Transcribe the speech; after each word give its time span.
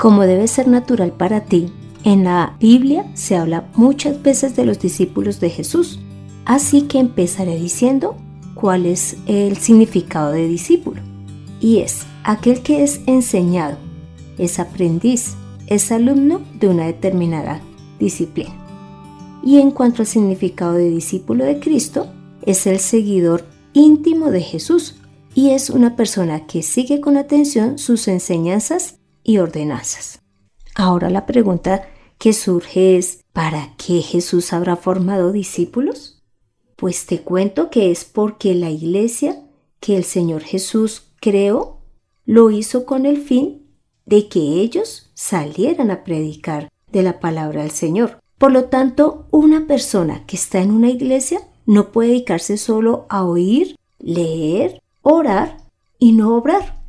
Como 0.00 0.22
debe 0.22 0.48
ser 0.48 0.66
natural 0.66 1.12
para 1.12 1.42
ti, 1.42 1.70
en 2.04 2.24
la 2.24 2.56
Biblia 2.58 3.04
se 3.12 3.36
habla 3.36 3.68
muchas 3.74 4.22
veces 4.22 4.56
de 4.56 4.64
los 4.64 4.78
discípulos 4.78 5.40
de 5.40 5.50
Jesús, 5.50 6.00
así 6.46 6.84
que 6.84 6.98
empezaré 6.98 7.56
diciendo 7.56 8.16
cuál 8.54 8.86
es 8.86 9.18
el 9.26 9.58
significado 9.58 10.32
de 10.32 10.48
discípulo. 10.48 11.02
Y 11.60 11.80
es 11.80 12.06
aquel 12.24 12.62
que 12.62 12.82
es 12.82 13.02
enseñado, 13.04 13.76
es 14.38 14.58
aprendiz, 14.58 15.34
es 15.66 15.92
alumno 15.92 16.40
de 16.58 16.68
una 16.68 16.86
determinada 16.86 17.60
disciplina. 17.98 18.56
Y 19.44 19.58
en 19.58 19.70
cuanto 19.70 20.00
al 20.00 20.06
significado 20.06 20.72
de 20.72 20.88
discípulo 20.88 21.44
de 21.44 21.60
Cristo, 21.60 22.06
es 22.40 22.66
el 22.66 22.78
seguidor 22.78 23.44
íntimo 23.74 24.30
de 24.30 24.40
Jesús 24.40 24.96
y 25.34 25.50
es 25.50 25.68
una 25.68 25.94
persona 25.94 26.46
que 26.46 26.62
sigue 26.62 27.02
con 27.02 27.18
atención 27.18 27.76
sus 27.76 28.08
enseñanzas 28.08 28.99
y 29.22 29.38
ordenanzas. 29.38 30.20
Ahora 30.74 31.10
la 31.10 31.26
pregunta 31.26 31.88
que 32.18 32.32
surge 32.32 32.96
es, 32.96 33.24
¿para 33.32 33.74
qué 33.76 34.02
Jesús 34.02 34.52
habrá 34.52 34.76
formado 34.76 35.32
discípulos? 35.32 36.22
Pues 36.76 37.06
te 37.06 37.20
cuento 37.20 37.70
que 37.70 37.90
es 37.90 38.04
porque 38.04 38.54
la 38.54 38.70
iglesia 38.70 39.42
que 39.80 39.96
el 39.96 40.04
Señor 40.04 40.42
Jesús 40.42 41.10
creó 41.20 41.78
lo 42.24 42.50
hizo 42.50 42.84
con 42.84 43.06
el 43.06 43.20
fin 43.22 43.66
de 44.06 44.28
que 44.28 44.40
ellos 44.40 45.10
salieran 45.14 45.90
a 45.90 46.04
predicar 46.04 46.68
de 46.92 47.02
la 47.02 47.20
palabra 47.20 47.62
del 47.62 47.70
Señor. 47.70 48.18
Por 48.38 48.52
lo 48.52 48.64
tanto, 48.64 49.26
una 49.30 49.66
persona 49.66 50.24
que 50.26 50.36
está 50.36 50.60
en 50.60 50.70
una 50.70 50.90
iglesia 50.90 51.40
no 51.66 51.92
puede 51.92 52.10
dedicarse 52.10 52.56
solo 52.56 53.06
a 53.08 53.24
oír, 53.24 53.76
leer, 53.98 54.82
orar 55.02 55.58
y 55.98 56.12
no 56.12 56.36
obrar. 56.36 56.82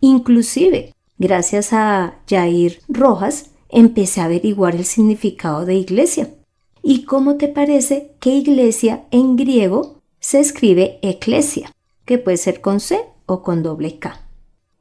Inclusive, 0.00 0.92
gracias 1.18 1.72
a 1.72 2.20
Jair 2.28 2.80
Rojas, 2.88 3.50
empecé 3.68 4.20
a 4.20 4.24
averiguar 4.24 4.74
el 4.74 4.84
significado 4.84 5.64
de 5.64 5.74
iglesia. 5.74 6.30
¿Y 6.82 7.04
cómo 7.04 7.36
te 7.36 7.48
parece 7.48 8.12
que 8.20 8.30
iglesia 8.30 9.04
en 9.10 9.36
griego 9.36 10.00
se 10.20 10.40
escribe 10.40 10.98
eclesia, 11.02 11.72
que 12.04 12.18
puede 12.18 12.36
ser 12.36 12.60
con 12.60 12.80
C 12.80 13.00
o 13.26 13.42
con 13.42 13.62
doble 13.62 13.98
K? 13.98 14.20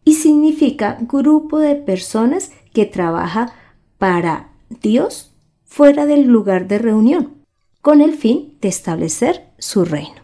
Y 0.04 0.14
significa 0.14 0.98
grupo 1.02 1.58
de 1.58 1.76
personas 1.76 2.52
que 2.74 2.86
trabaja 2.86 3.54
para 3.98 4.52
Dios 4.70 5.34
fuera 5.64 6.06
del 6.06 6.28
lugar 6.28 6.68
de 6.68 6.78
reunión, 6.78 7.34
con 7.82 8.02
el 8.02 8.14
fin 8.14 8.58
de 8.62 8.68
establecer 8.68 9.48
su 9.58 9.84
reino. 9.84 10.22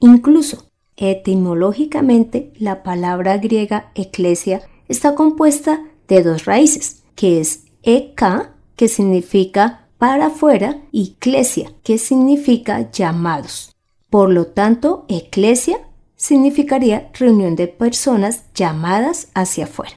Incluso, 0.00 0.66
etimológicamente, 0.96 2.52
la 2.58 2.82
palabra 2.82 3.38
griega 3.38 3.90
eclesia 3.94 4.60
está 4.92 5.16
compuesta 5.16 5.84
de 6.06 6.22
dos 6.22 6.44
raíces, 6.44 7.02
que 7.16 7.40
es 7.40 7.64
eka, 7.82 8.54
que 8.76 8.86
significa 8.86 9.88
para 9.98 10.26
afuera, 10.26 10.82
y 10.92 11.16
clesia, 11.18 11.72
que 11.82 11.98
significa 11.98 12.90
llamados. 12.90 13.74
Por 14.10 14.30
lo 14.30 14.46
tanto, 14.46 15.04
eclesia 15.08 15.80
significaría 16.16 17.10
reunión 17.14 17.56
de 17.56 17.66
personas 17.66 18.44
llamadas 18.54 19.28
hacia 19.34 19.64
afuera. 19.64 19.96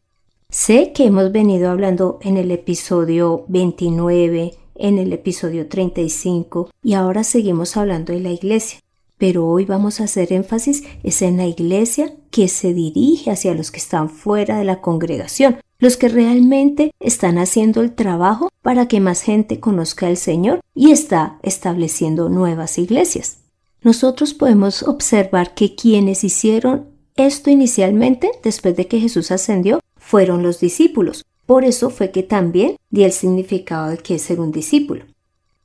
Sé 0.50 0.94
que 0.94 1.06
hemos 1.06 1.31
venido 1.31 1.69
hablando 1.69 2.19
en 2.22 2.38
el 2.38 2.50
episodio 2.51 3.45
29 3.47 4.57
en 4.75 5.00
el 5.00 5.13
episodio 5.13 5.67
35 5.67 6.69
y 6.83 6.94
ahora 6.94 7.23
seguimos 7.23 7.77
hablando 7.77 8.13
de 8.13 8.19
la 8.19 8.31
iglesia. 8.31 8.79
Pero 9.17 9.47
hoy 9.47 9.65
vamos 9.65 9.99
a 9.99 10.05
hacer 10.05 10.33
énfasis 10.33 10.83
es 11.03 11.21
en 11.21 11.37
la 11.37 11.45
iglesia 11.45 12.13
que 12.31 12.47
se 12.47 12.73
dirige 12.73 13.31
hacia 13.31 13.53
los 13.53 13.71
que 13.71 13.79
están 13.79 14.09
fuera 14.09 14.57
de 14.57 14.65
la 14.65 14.81
congregación, 14.81 15.59
los 15.79 15.97
que 15.97 16.09
realmente 16.09 16.91
están 16.99 17.37
haciendo 17.37 17.81
el 17.81 17.93
trabajo 17.93 18.49
para 18.61 18.87
que 18.87 18.99
más 18.99 19.21
gente 19.21 19.59
conozca 19.59 20.07
al 20.07 20.17
Señor 20.17 20.59
y 20.73 20.91
está 20.91 21.39
estableciendo 21.43 22.29
nuevas 22.29 22.77
iglesias. 22.77 23.37
Nosotros 23.81 24.33
podemos 24.33 24.83
observar 24.83 25.53
que 25.53 25.75
quienes 25.75 26.23
hicieron 26.23 26.87
esto 27.15 27.49
inicialmente, 27.49 28.31
después 28.43 28.75
de 28.75 28.87
que 28.87 28.99
Jesús 28.99 29.31
ascendió, 29.31 29.79
fueron 29.95 30.43
los 30.43 30.59
discípulos, 30.59 31.23
por 31.45 31.63
eso 31.63 31.89
fue 31.89 32.11
que 32.11 32.23
también 32.23 32.75
di 32.89 33.03
el 33.03 33.11
significado 33.11 33.91
de 33.91 33.97
que 33.97 34.15
es 34.15 34.23
ser 34.23 34.39
un 34.39 34.51
discípulo. 34.51 35.05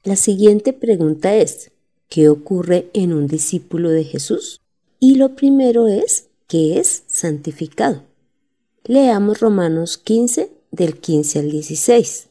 La 0.05 0.17
siguiente 0.17 0.73
pregunta 0.73 1.35
es, 1.35 1.70
¿qué 2.11 2.29
ocurre 2.29 2.91
en 2.93 3.13
un 3.13 3.29
discípulo 3.29 3.89
de 3.89 4.05
Jesús? 4.05 4.61
Y 4.99 5.15
lo 5.15 5.37
primero 5.37 5.87
es, 5.87 6.29
¿qué 6.49 6.79
es 6.79 7.05
santificado? 7.07 8.03
Leamos 8.85 9.41
Romanos 9.41 9.97
15 9.97 10.51
del 10.73 10.99
15 10.99 11.39
al 11.39 11.51
16. 11.51 12.27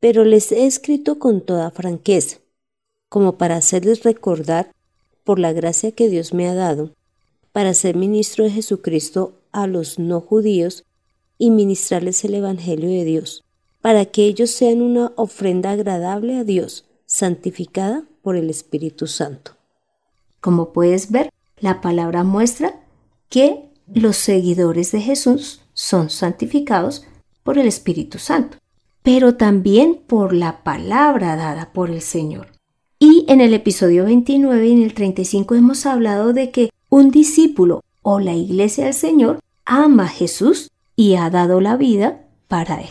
Pero 0.00 0.24
les 0.24 0.50
he 0.50 0.66
escrito 0.66 1.20
con 1.20 1.40
toda 1.40 1.70
franqueza, 1.70 2.38
como 3.08 3.38
para 3.38 3.56
hacerles 3.56 4.02
recordar, 4.02 4.72
por 5.22 5.38
la 5.38 5.52
gracia 5.52 5.92
que 5.92 6.08
Dios 6.08 6.34
me 6.34 6.48
ha 6.48 6.54
dado, 6.54 6.90
para 7.52 7.74
ser 7.74 7.96
ministro 7.96 8.44
de 8.44 8.50
Jesucristo 8.50 9.34
a 9.52 9.68
los 9.68 10.00
no 10.00 10.20
judíos 10.20 10.84
y 11.38 11.50
ministrarles 11.50 12.24
el 12.24 12.34
Evangelio 12.34 12.88
de 12.88 13.04
Dios, 13.04 13.44
para 13.80 14.06
que 14.06 14.24
ellos 14.24 14.50
sean 14.50 14.82
una 14.82 15.12
ofrenda 15.14 15.70
agradable 15.70 16.36
a 16.36 16.44
Dios, 16.44 16.86
santificada 17.06 18.04
por 18.22 18.36
el 18.36 18.50
Espíritu 18.50 19.06
Santo. 19.06 19.52
Como 20.40 20.72
puedes 20.72 21.10
ver, 21.10 21.30
la 21.58 21.80
palabra 21.80 22.24
muestra 22.24 22.80
que 23.28 23.68
los 23.92 24.16
seguidores 24.16 24.92
de 24.92 25.00
Jesús 25.00 25.60
son 25.74 26.10
santificados 26.10 27.04
por 27.42 27.58
el 27.58 27.66
Espíritu 27.66 28.18
Santo, 28.18 28.58
pero 29.02 29.36
también 29.36 30.00
por 30.06 30.32
la 30.32 30.62
palabra 30.62 31.36
dada 31.36 31.72
por 31.72 31.90
el 31.90 32.02
Señor. 32.02 32.48
Y 32.98 33.24
en 33.28 33.40
el 33.40 33.54
episodio 33.54 34.04
29 34.04 34.68
y 34.68 34.72
en 34.72 34.82
el 34.82 34.94
35 34.94 35.54
hemos 35.54 35.86
hablado 35.86 36.32
de 36.32 36.50
que 36.50 36.70
un 36.88 37.10
discípulo 37.10 37.82
o 38.02 38.20
la 38.20 38.34
iglesia 38.34 38.84
del 38.84 38.94
Señor 38.94 39.40
ama 39.64 40.04
a 40.04 40.08
Jesús 40.08 40.70
y 40.96 41.14
ha 41.14 41.30
dado 41.30 41.60
la 41.60 41.76
vida 41.76 42.26
para 42.48 42.80
él. 42.80 42.90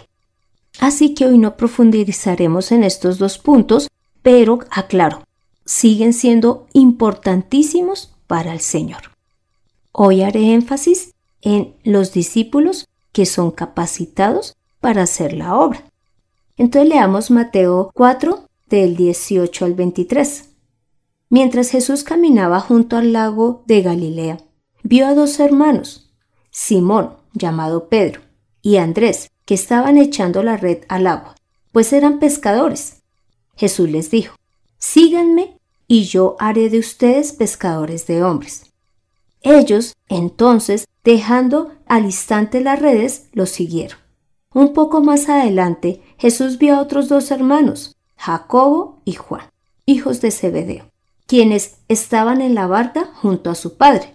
Así 0.79 1.13
que 1.13 1.25
hoy 1.25 1.37
no 1.37 1.57
profundizaremos 1.57 2.71
en 2.71 2.83
estos 2.83 3.17
dos 3.17 3.37
puntos, 3.37 3.89
pero 4.21 4.59
aclaro, 4.71 5.23
siguen 5.65 6.13
siendo 6.13 6.67
importantísimos 6.73 8.15
para 8.27 8.53
el 8.53 8.59
Señor. 8.59 9.01
Hoy 9.91 10.21
haré 10.21 10.53
énfasis 10.53 11.13
en 11.41 11.75
los 11.83 12.13
discípulos 12.13 12.87
que 13.11 13.25
son 13.25 13.51
capacitados 13.51 14.55
para 14.79 15.03
hacer 15.03 15.33
la 15.33 15.55
obra. 15.55 15.83
Entonces 16.57 16.89
leamos 16.89 17.31
Mateo 17.31 17.91
4 17.93 18.45
del 18.67 18.95
18 18.95 19.65
al 19.65 19.73
23. 19.73 20.49
Mientras 21.29 21.69
Jesús 21.69 22.03
caminaba 22.03 22.59
junto 22.59 22.97
al 22.97 23.13
lago 23.13 23.63
de 23.67 23.81
Galilea, 23.81 24.39
vio 24.83 25.07
a 25.07 25.13
dos 25.13 25.39
hermanos, 25.39 26.11
Simón, 26.51 27.17
llamado 27.33 27.87
Pedro, 27.87 28.21
y 28.61 28.77
Andrés, 28.77 29.29
que 29.45 29.53
estaban 29.53 29.97
echando 29.97 30.43
la 30.43 30.57
red 30.57 30.79
al 30.89 31.07
agua, 31.07 31.35
pues 31.71 31.93
eran 31.93 32.19
pescadores. 32.19 32.98
Jesús 33.59 33.89
les 33.89 34.09
dijo, 34.09 34.37
Síganme 34.77 35.57
y 35.85 36.05
yo 36.05 36.37
haré 36.39 36.69
de 36.69 36.79
ustedes 36.79 37.33
pescadores 37.33 38.07
de 38.07 38.23
hombres. 38.23 38.71
Ellos, 39.41 39.97
entonces, 40.07 40.87
dejando 41.03 41.73
al 41.85 42.05
instante 42.05 42.61
las 42.61 42.79
redes, 42.79 43.27
los 43.33 43.49
siguieron. 43.49 43.99
Un 44.53 44.71
poco 44.71 45.01
más 45.01 45.27
adelante, 45.27 46.01
Jesús 46.17 46.57
vio 46.57 46.75
a 46.75 46.81
otros 46.81 47.09
dos 47.09 47.31
hermanos, 47.31 47.97
Jacobo 48.15 49.01
y 49.03 49.15
Juan, 49.15 49.49
hijos 49.85 50.21
de 50.21 50.31
Zebedeo, 50.31 50.85
quienes 51.27 51.79
estaban 51.89 52.39
en 52.39 52.55
la 52.55 52.65
barca 52.65 53.11
junto 53.21 53.49
a 53.49 53.55
su 53.55 53.75
padre 53.75 54.13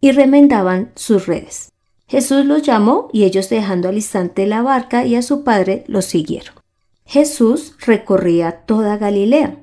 y 0.00 0.12
remendaban 0.12 0.92
sus 0.94 1.26
redes. 1.26 1.72
Jesús 2.06 2.44
los 2.44 2.62
llamó 2.62 3.08
y 3.12 3.24
ellos 3.24 3.48
dejando 3.48 3.88
al 3.88 3.96
instante 3.96 4.46
la 4.46 4.62
barca 4.62 5.04
y 5.04 5.16
a 5.16 5.22
su 5.22 5.42
padre 5.42 5.82
los 5.88 6.04
siguieron. 6.04 6.63
Jesús 7.06 7.74
recorría 7.80 8.62
toda 8.66 8.96
Galilea, 8.96 9.58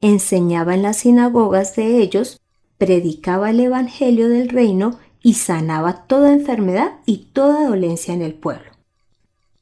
enseñaba 0.00 0.74
en 0.74 0.82
las 0.82 0.98
sinagogas 0.98 1.76
de 1.76 1.98
ellos, 2.00 2.40
predicaba 2.78 3.50
el 3.50 3.60
Evangelio 3.60 4.28
del 4.28 4.48
reino 4.48 4.98
y 5.22 5.34
sanaba 5.34 6.06
toda 6.06 6.32
enfermedad 6.32 6.92
y 7.04 7.28
toda 7.32 7.68
dolencia 7.68 8.14
en 8.14 8.22
el 8.22 8.34
pueblo. 8.34 8.70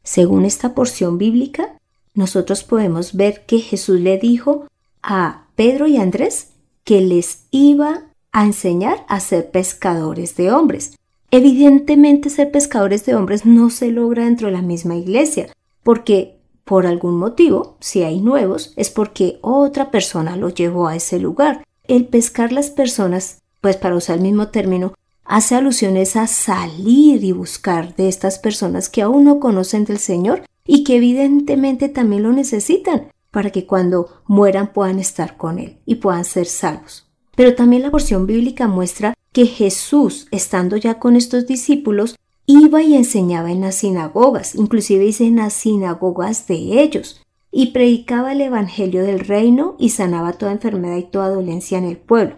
Según 0.03 0.45
esta 0.45 0.75
porción 0.75 1.19
bíblica, 1.19 1.79
nosotros 2.15 2.63
podemos 2.63 3.15
ver 3.15 3.45
que 3.47 3.59
Jesús 3.59 4.01
le 4.01 4.19
dijo 4.19 4.67
a 5.03 5.47
Pedro 5.57 5.87
y 5.87 5.97
Andrés 5.97 6.51
que 6.85 7.01
les 7.01 7.47
iba 7.51 8.05
a 8.33 8.45
enseñar 8.45 9.05
a 9.09 9.21
ser 9.21 9.51
pescadores 9.51 10.37
de 10.37 10.53
hombres. 10.53 10.97
Evidentemente 11.31 12.31
ser 12.31 12.51
pescadores 12.51 13.07
de 13.07 13.15
hombres 13.15 13.47
no 13.47 13.71
se 13.71 13.91
logra 13.91 14.25
dentro 14.25 14.49
de 14.49 14.53
la 14.53 14.63
misma 14.63 14.97
iglesia, 14.97 15.49
porque 15.83 16.34
por 16.65 16.87
algún 16.87 17.19
motivo, 17.19 17.77
si 17.81 18.03
hay 18.03 18.21
nuevos, 18.21 18.73
es 18.77 18.91
porque 18.91 19.39
otra 19.43 19.91
persona 19.91 20.37
lo 20.37 20.49
llevó 20.49 20.89
a 20.89 20.97
ese 20.97 21.19
lugar. 21.19 21.65
El 21.85 22.07
pescar 22.07 22.53
las 22.53 22.71
personas, 22.71 23.43
pues 23.61 23.77
para 23.77 23.97
usar 23.97 24.17
el 24.17 24.23
mismo 24.23 24.49
término, 24.49 24.95
hace 25.25 25.55
alusiones 25.55 26.17
a 26.17 26.27
salir 26.27 27.25
y 27.25 27.33
buscar 27.33 27.95
de 27.97 28.09
estas 28.09 28.39
personas 28.39 28.89
que 28.89 29.03
aún 29.03 29.25
no 29.25 29.41
conocen 29.41 29.85
del 29.85 29.99
Señor 29.99 30.43
y 30.67 30.85
que 30.85 30.97
evidentemente 30.97 31.89
también 31.89 32.23
lo 32.23 32.33
necesitan 32.33 33.09
para 33.31 33.51
que 33.51 33.67
cuando 33.67 34.23
mueran 34.27 34.73
puedan 34.73 34.99
estar 34.99 35.37
con 35.37 35.59
Él 35.59 35.79
y 35.85 35.97
puedan 35.97 36.25
ser 36.25 36.47
salvos. 36.47 37.07
Pero 37.35 37.55
también 37.55 37.83
la 37.83 37.91
porción 37.91 38.27
bíblica 38.27 38.69
muestra 38.69 39.15
que 39.33 39.47
Jesús, 39.47 40.29
estando 40.31 40.77
ya 40.77 41.01
con 41.01 41.17
estos 41.17 41.47
discípulos, 41.47 42.15
iba 42.47 42.83
y 42.83 42.95
enseñaba 42.95 43.51
en 43.51 43.61
las 43.61 43.77
sinagogas, 43.77 44.55
inclusive 44.55 45.05
dice 45.05 45.27
en 45.27 45.37
las 45.37 45.53
sinagogas 45.53 46.47
de 46.47 46.83
ellos, 46.83 47.21
y 47.51 47.67
predicaba 47.67 48.33
el 48.33 48.41
Evangelio 48.41 49.03
del 49.05 49.21
reino 49.21 49.77
y 49.79 49.91
sanaba 49.91 50.33
toda 50.33 50.53
enfermedad 50.53 50.97
y 50.97 51.05
toda 51.05 51.29
dolencia 51.29 51.79
en 51.79 51.85
el 51.85 51.97
pueblo. 51.97 52.37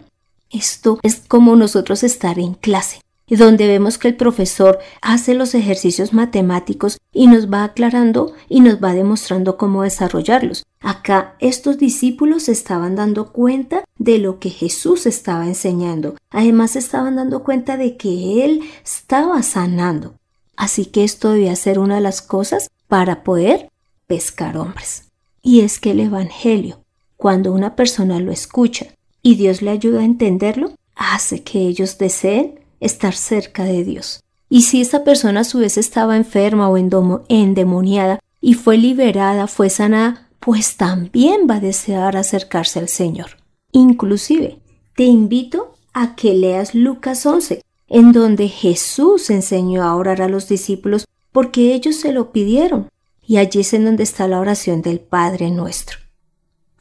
Esto 0.49 0.99
es 1.03 1.23
como 1.27 1.55
nosotros 1.55 2.03
estar 2.03 2.39
en 2.39 2.53
clase, 2.53 3.01
donde 3.35 3.67
vemos 3.67 3.97
que 3.97 4.07
el 4.07 4.15
profesor 4.15 4.79
hace 5.01 5.33
los 5.33 5.53
ejercicios 5.53 6.13
matemáticos 6.13 6.97
y 7.11 7.27
nos 7.27 7.51
va 7.51 7.65
aclarando 7.65 8.33
y 8.47 8.61
nos 8.61 8.81
va 8.81 8.93
demostrando 8.93 9.57
cómo 9.57 9.83
desarrollarlos. 9.83 10.63
Acá 10.79 11.35
estos 11.39 11.77
discípulos 11.77 12.47
estaban 12.47 12.95
dando 12.95 13.33
cuenta 13.33 13.83
de 13.97 14.19
lo 14.19 14.39
que 14.39 14.49
Jesús 14.49 15.05
estaba 15.05 15.45
enseñando. 15.45 16.15
Además 16.29 16.75
estaban 16.75 17.17
dando 17.17 17.43
cuenta 17.43 17.75
de 17.75 17.97
que 17.97 18.45
Él 18.45 18.61
estaba 18.83 19.43
sanando. 19.43 20.13
Así 20.55 20.85
que 20.85 21.03
esto 21.03 21.31
debía 21.31 21.55
ser 21.55 21.79
una 21.79 21.95
de 21.95 22.01
las 22.01 22.21
cosas 22.21 22.69
para 22.87 23.23
poder 23.23 23.69
pescar 24.07 24.57
hombres. 24.57 25.03
Y 25.41 25.61
es 25.61 25.79
que 25.79 25.91
el 25.91 25.99
Evangelio, 25.99 26.79
cuando 27.17 27.51
una 27.51 27.75
persona 27.75 28.19
lo 28.19 28.31
escucha 28.31 28.87
y 29.21 29.35
Dios 29.35 29.61
le 29.61 29.71
ayuda 29.71 30.01
a 30.01 30.05
entenderlo, 30.05 30.71
hace 30.95 31.43
que 31.43 31.59
ellos 31.59 31.97
deseen 31.97 32.59
estar 32.79 33.13
cerca 33.13 33.63
de 33.63 33.83
Dios. 33.83 34.21
Y 34.49 34.63
si 34.63 34.81
esa 34.81 35.03
persona 35.03 35.41
a 35.41 35.43
su 35.43 35.59
vez 35.59 35.77
estaba 35.77 36.15
enferma 36.15 36.69
o 36.69 36.77
endemoniada 36.77 38.19
y 38.39 38.53
fue 38.53 38.77
liberada, 38.77 39.47
fue 39.47 39.69
sanada, 39.69 40.29
pues 40.39 40.77
también 40.77 41.47
va 41.49 41.55
a 41.55 41.59
desear 41.59 42.15
acercarse 42.15 42.79
al 42.79 42.87
Señor. 42.87 43.37
Inclusive, 43.71 44.59
te 44.95 45.03
invito 45.03 45.75
a 45.93 46.15
que 46.15 46.33
leas 46.33 46.73
Lucas 46.73 47.25
11, 47.25 47.61
en 47.89 48.11
donde 48.13 48.47
Jesús 48.47 49.29
enseñó 49.29 49.83
a 49.83 49.95
orar 49.95 50.21
a 50.21 50.29
los 50.29 50.47
discípulos 50.47 51.05
porque 51.31 51.73
ellos 51.73 51.97
se 51.97 52.13
lo 52.13 52.31
pidieron. 52.31 52.87
Y 53.25 53.37
allí 53.37 53.59
es 53.59 53.73
en 53.73 53.83
donde 53.83 54.03
está 54.03 54.27
la 54.27 54.39
oración 54.39 54.81
del 54.81 54.99
Padre 54.99 55.51
nuestro 55.51 55.97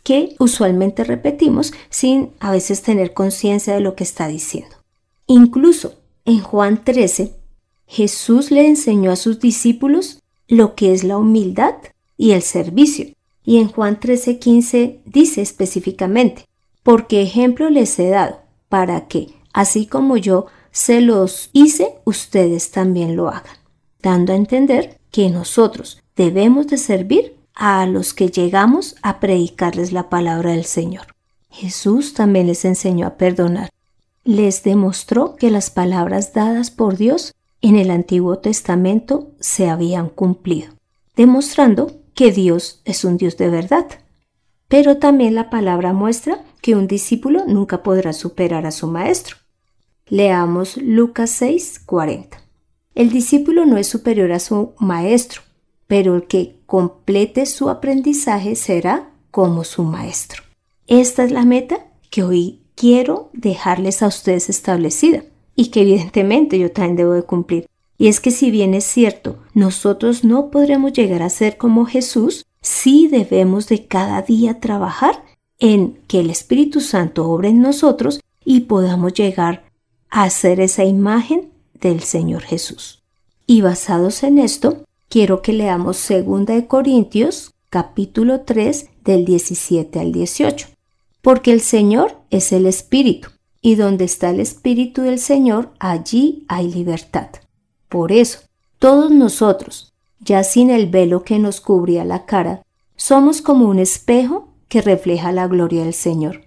que 0.07 0.37
usualmente 0.39 1.03
repetimos 1.03 1.73
sin 1.91 2.31
a 2.39 2.53
veces 2.53 2.81
tener 2.83 3.13
conciencia 3.13 3.75
de 3.75 3.81
lo 3.81 3.97
que 3.97 4.05
está 4.05 4.29
diciendo. 4.29 4.77
Incluso 5.27 5.95
en 6.25 6.41
Juan 6.41 6.85
13, 6.85 7.35
Jesús 7.87 8.51
le 8.51 8.67
enseñó 8.67 9.11
a 9.11 9.17
sus 9.17 9.41
discípulos 9.41 10.23
lo 10.49 10.75
que 10.75 10.93
es 10.93 11.05
la 11.05 11.19
humildad 11.19 11.75
y 12.17 12.33
el 12.33 12.43
servicio. 12.43 13.09
Y 13.45 13.59
en 13.59 13.69
Juan 13.69 14.01
13:15 14.01 15.01
dice 15.05 15.43
específicamente, 15.43 16.45
porque 16.83 17.23
ejemplo 17.23 17.71
les 17.71 17.99
he 17.99 18.09
dado, 18.09 18.41
para 18.69 19.07
que, 19.09 19.29
así 19.53 19.87
como 19.87 20.17
yo 20.17 20.47
se 20.71 21.01
los 21.01 21.51
hice, 21.53 21.95
ustedes 22.05 22.71
también 22.71 23.17
lo 23.17 23.29
hagan, 23.29 23.57
dando 24.03 24.33
a 24.33 24.37
entender 24.37 24.99
que 25.11 25.31
nosotros 25.31 26.03
debemos 26.17 26.67
de 26.67 26.77
servir 26.77 27.37
a 27.55 27.87
los 27.87 28.15
que 28.15 28.29
llegamos 28.29 28.97
a 29.03 29.19
predicarles 29.19 29.93
la 29.93 30.09
palabra 30.09 30.51
del 30.51 30.65
Señor. 30.65 31.07
Jesús 31.51 32.13
también 32.13 32.47
les 32.47 32.65
enseñó 32.65 33.07
a 33.07 33.17
perdonar. 33.17 33.71
Les 34.27 34.65
demostró 34.65 35.37
que 35.37 35.53
las 35.53 35.71
palabras 35.71 36.33
dadas 36.33 36.73
por 36.73 36.97
Dios 36.97 37.33
en 37.63 37.77
el 37.77 37.93
Antiguo 37.93 38.39
Testamento 38.39 39.31
se 39.39 39.69
habían 39.69 40.09
cumplido, 40.09 40.73
demostrando 41.15 41.93
que 42.13 42.33
Dios 42.33 42.83
es 42.85 43.05
un 43.05 43.19
Dios 43.19 43.37
de 43.37 43.51
verdad. 43.51 43.87
Pero 44.67 44.97
también 44.97 45.37
la 45.37 45.49
palabra 45.49 45.93
muestra 45.93 46.45
que 46.61 46.75
un 46.75 46.89
discípulo 46.89 47.45
nunca 47.47 47.85
podrá 47.85 48.13
superar 48.13 48.67
a 48.67 48.73
su 48.73 48.89
maestro. 48.89 49.37
Leamos 50.09 50.77
Lucas 50.77 51.31
6, 51.31 51.83
40. 51.87 52.43
El 52.97 53.11
discípulo 53.11 53.65
no 53.65 53.77
es 53.77 53.87
superior 53.87 54.33
a 54.33 54.41
su 54.41 54.73
maestro, 54.81 55.43
pero 55.87 56.17
el 56.17 56.27
que 56.27 56.59
complete 56.67 57.47
su 57.47 57.71
aprendizaje 57.71 58.57
será 58.57 59.09
como 59.31 59.63
su 59.63 59.85
maestro. 59.85 60.43
Esta 60.89 61.23
es 61.23 61.31
la 61.31 61.45
meta 61.45 61.87
que 62.11 62.25
hoy 62.25 62.66
quiero 62.77 63.31
dejarles 63.33 64.03
a 64.03 64.07
ustedes 64.07 64.49
establecida 64.49 65.25
y 65.57 65.69
que 65.69 65.81
evidentemente 65.81 66.59
yo 66.59 66.71
también 66.71 66.97
debo 66.97 67.13
de 67.15 67.25
cumplir. 67.25 67.67
Y 67.99 68.09
es 68.09 68.21
que 68.21 68.31
si 68.31 68.51
bien 68.51 68.75
es 68.75 68.85
cierto, 68.85 69.39
nosotros 69.55 70.23
no 70.23 70.51
podremos 70.51 70.93
llegar 70.93 71.23
a 71.23 71.31
ser 71.31 71.57
como 71.57 71.87
Jesús, 71.87 72.45
sí 72.61 73.09
debemos 73.09 73.69
de 73.69 73.87
cada 73.87 74.23
día 74.23 74.61
trabajar 74.61 75.25
en 75.59 75.99
que 76.07 76.21
el 76.21 76.31
Espíritu 76.31 76.81
Santo 76.81 77.29
obre 77.29 77.49
en 77.49 77.63
nosotros 77.63 78.21
y 78.45 78.61
podamos 78.61 79.15
llegar 79.15 79.65
a 80.11 80.29
ser 80.29 80.61
esa 80.61 80.85
imagen 80.85 81.51
del 81.81 82.01
Señor 82.03 82.43
Jesús. 82.43 83.03
Y 83.47 83.63
basados 83.63 84.23
en 84.23 84.39
esto, 84.39 84.85
quiero 85.09 85.41
que 85.41 85.55
leamos 85.55 86.07
2 86.09 86.65
Corintios 86.69 87.55
capítulo 87.71 88.43
3 88.43 88.91
del 89.05 89.25
17 89.25 89.99
al 89.99 90.13
18. 90.13 90.76
Porque 91.27 91.51
el 91.51 91.61
Señor 91.61 92.19
es 92.31 92.53
el 92.53 92.67
Espíritu, 92.67 93.31
y 93.61 93.75
donde 93.75 94.05
está 94.05 94.31
el 94.31 94.39
Espíritu 94.39 95.03
del 95.03 95.19
Señor, 95.19 95.73
allí 95.81 96.45
hay 96.47 96.73
libertad. 96.73 97.31
Por 97.89 98.13
eso, 98.13 98.43
todos 98.79 99.11
nosotros, 99.11 99.93
ya 100.21 100.45
sin 100.45 100.71
el 100.71 100.87
velo 100.87 101.25
que 101.25 101.41
nos 101.41 101.61
cubría 101.61 102.05
la 102.05 102.27
cara, 102.27 102.63
somos 102.95 103.43
como 103.43 103.67
un 103.67 103.81
espejo 103.81 104.51
que 104.69 104.83
refleja 104.83 105.33
la 105.33 105.49
gloria 105.49 105.83
del 105.83 105.95
Señor, 105.95 106.43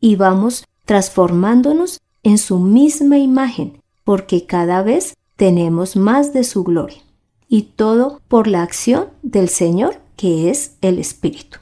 y 0.00 0.16
vamos 0.16 0.64
transformándonos 0.86 2.00
en 2.22 2.38
su 2.38 2.58
misma 2.58 3.18
imagen, 3.18 3.82
porque 4.02 4.46
cada 4.46 4.82
vez 4.82 5.14
tenemos 5.36 5.94
más 5.94 6.32
de 6.32 6.44
su 6.44 6.64
gloria 6.64 7.02
y 7.48 7.64
todo 7.64 8.22
por 8.28 8.46
la 8.46 8.62
acción 8.62 9.08
del 9.22 9.50
Señor 9.50 10.00
que 10.16 10.48
es 10.48 10.76
el 10.80 10.98
Espíritu. 10.98 11.58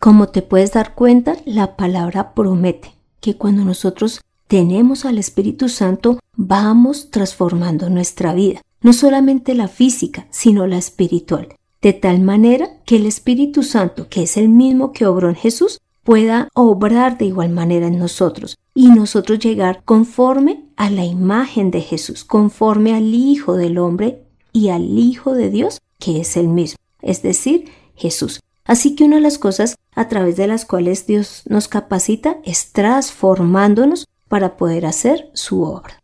Como 0.00 0.28
te 0.30 0.40
puedes 0.40 0.72
dar 0.72 0.94
cuenta, 0.94 1.36
la 1.44 1.76
palabra 1.76 2.32
promete 2.32 2.94
que 3.20 3.36
cuando 3.36 3.66
nosotros 3.66 4.22
tenemos 4.48 5.04
al 5.04 5.18
Espíritu 5.18 5.68
Santo, 5.68 6.18
vamos 6.34 7.10
transformando 7.10 7.90
nuestra 7.90 8.32
vida, 8.32 8.62
no 8.80 8.94
solamente 8.94 9.54
la 9.54 9.68
física, 9.68 10.26
sino 10.30 10.66
la 10.66 10.78
espiritual, 10.78 11.48
de 11.82 11.92
tal 11.92 12.20
manera 12.20 12.70
que 12.86 12.96
el 12.96 13.04
Espíritu 13.04 13.62
Santo, 13.62 14.08
que 14.08 14.22
es 14.22 14.38
el 14.38 14.48
mismo 14.48 14.92
que 14.92 15.04
obró 15.04 15.28
en 15.28 15.34
Jesús, 15.34 15.82
pueda 16.02 16.48
obrar 16.54 17.18
de 17.18 17.26
igual 17.26 17.50
manera 17.50 17.88
en 17.88 17.98
nosotros 17.98 18.56
y 18.74 18.88
nosotros 18.88 19.38
llegar 19.38 19.82
conforme 19.84 20.64
a 20.76 20.88
la 20.88 21.04
imagen 21.04 21.70
de 21.70 21.82
Jesús, 21.82 22.24
conforme 22.24 22.94
al 22.94 23.14
Hijo 23.14 23.58
del 23.58 23.76
Hombre 23.76 24.22
y 24.50 24.70
al 24.70 24.98
Hijo 24.98 25.34
de 25.34 25.50
Dios, 25.50 25.82
que 25.98 26.22
es 26.22 26.38
el 26.38 26.48
mismo, 26.48 26.78
es 27.02 27.20
decir, 27.20 27.66
Jesús. 27.96 28.40
Así 28.64 28.94
que 28.94 29.04
una 29.04 29.16
de 29.16 29.22
las 29.22 29.38
cosas 29.38 29.76
a 29.92 30.08
través 30.08 30.36
de 30.36 30.46
las 30.46 30.64
cuales 30.64 31.06
Dios 31.06 31.42
nos 31.46 31.68
capacita 31.68 32.38
es 32.44 32.72
transformándonos 32.72 34.06
para 34.28 34.56
poder 34.56 34.86
hacer 34.86 35.30
su 35.34 35.62
obra. 35.62 36.00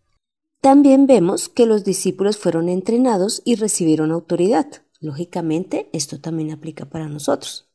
También 0.60 1.06
vemos 1.06 1.48
que 1.48 1.66
los 1.66 1.84
discípulos 1.84 2.38
fueron 2.38 2.68
entrenados 2.68 3.42
y 3.44 3.54
recibieron 3.54 4.10
autoridad. 4.10 4.66
Lógicamente, 5.00 5.88
esto 5.92 6.20
también 6.20 6.50
aplica 6.50 6.86
para 6.86 7.08
nosotros. 7.08 7.68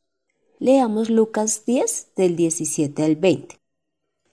Leamos 0.59 1.09
Lucas 1.09 1.63
10 1.65 2.09
del 2.15 2.35
17 2.35 3.03
al 3.03 3.15
20. 3.15 3.59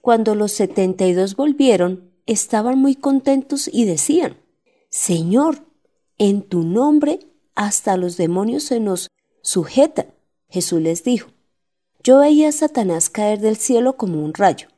Cuando 0.01 0.35
los 0.35 0.53
72 0.53 1.37
volvieron, 1.37 2.11
estaban 2.27 2.79
muy 2.79 2.97
contentos 2.97 3.71
y 3.73 3.85
decían, 3.85 4.39
Señor, 4.91 5.65
en 6.19 6.43
tu 6.43 6.63
nombre 6.63 7.21
hasta 7.55 7.97
los 7.97 8.17
demonios 8.17 8.65
se 8.65 8.81
nos 8.81 9.09
sujetan. 9.43 10.07
Jesús 10.49 10.81
les 10.81 11.05
dijo, 11.05 11.31
yo 12.03 12.19
veía 12.19 12.49
a 12.49 12.53
Satanás 12.53 13.11
caer 13.11 13.41
del 13.41 13.57
cielo 13.57 13.97
como 13.97 14.25
un 14.25 14.35
rayo. 14.35 14.69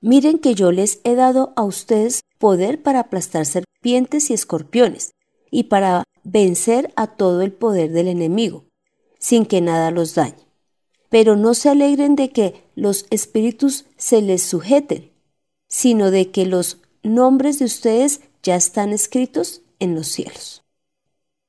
Miren 0.00 0.38
que 0.38 0.54
yo 0.54 0.72
les 0.72 1.00
he 1.04 1.14
dado 1.14 1.52
a 1.56 1.64
ustedes 1.64 2.22
poder 2.38 2.82
para 2.82 3.00
aplastar 3.00 3.44
serpientes 3.44 4.30
y 4.30 4.34
escorpiones, 4.34 5.12
y 5.50 5.64
para 5.64 6.04
vencer 6.22 6.92
a 6.96 7.08
todo 7.08 7.42
el 7.42 7.52
poder 7.52 7.92
del 7.92 8.08
enemigo, 8.08 8.66
sin 9.18 9.46
que 9.46 9.60
nada 9.60 9.90
los 9.90 10.14
dañe. 10.14 10.46
Pero 11.10 11.36
no 11.36 11.54
se 11.54 11.70
alegren 11.70 12.16
de 12.16 12.30
que 12.30 12.62
los 12.74 13.06
espíritus 13.10 13.86
se 13.96 14.22
les 14.22 14.42
sujeten, 14.42 15.10
sino 15.68 16.10
de 16.10 16.30
que 16.30 16.46
los 16.46 16.78
nombres 17.02 17.58
de 17.58 17.64
ustedes 17.64 18.20
ya 18.42 18.56
están 18.56 18.92
escritos 18.92 19.62
en 19.78 19.94
los 19.94 20.08
cielos. 20.08 20.62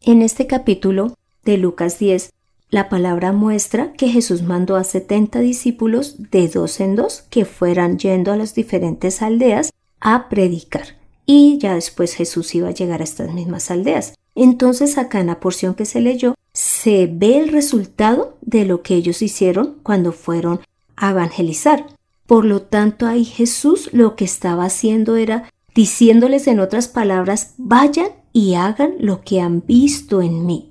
En 0.02 0.22
este 0.22 0.48
capítulo 0.48 1.16
de 1.44 1.58
Lucas 1.58 2.00
10, 2.00 2.32
la 2.72 2.88
palabra 2.88 3.32
muestra 3.32 3.94
que 3.94 4.10
Jesús 4.10 4.44
mandó 4.44 4.76
a 4.76 4.84
70 4.84 5.40
discípulos 5.40 6.16
de 6.32 6.48
dos 6.48 6.80
en 6.80 6.96
dos 6.96 7.24
que 7.30 7.46
fueran 7.46 7.98
yendo 7.98 8.32
a 8.32 8.38
las 8.38 8.54
diferentes 8.54 9.22
aldeas 9.22 9.72
a 10.00 10.30
predicar. 10.30 10.96
Y 11.26 11.58
ya 11.58 11.74
después 11.74 12.14
Jesús 12.14 12.54
iba 12.54 12.70
a 12.70 12.74
llegar 12.74 13.02
a 13.02 13.06
estas 13.06 13.34
mismas 13.34 13.72
aldeas. 13.72 14.14
Entonces 14.36 14.98
acá 14.98 15.20
en 15.20 15.28
la 15.28 15.40
porción 15.40 15.74
que 15.74 15.86
se 15.86 16.00
leyó 16.00 16.36
se 16.54 17.10
ve 17.12 17.40
el 17.40 17.50
resultado 17.50 18.38
de 18.42 18.66
lo 18.66 18.84
que 18.84 18.96
ellos 18.96 19.22
hicieron 19.22 19.78
cuando 19.82 20.12
fueron 20.12 20.62
a 20.96 21.12
evangelizar. 21.12 21.88
Por 22.28 22.46
lo 22.46 22.62
tanto, 22.62 23.08
ahí 23.08 23.26
Jesús 23.26 23.90
lo 23.94 24.16
que 24.16 24.26
estaba 24.26 24.66
haciendo 24.66 25.16
era 25.16 25.50
diciéndoles 25.74 26.48
en 26.48 26.60
otras 26.60 26.88
palabras, 26.88 27.54
vayan 27.58 28.10
y 28.32 28.54
hagan 28.54 28.94
lo 29.00 29.22
que 29.22 29.42
han 29.42 29.66
visto 29.66 30.22
en 30.22 30.46
mí. 30.46 30.69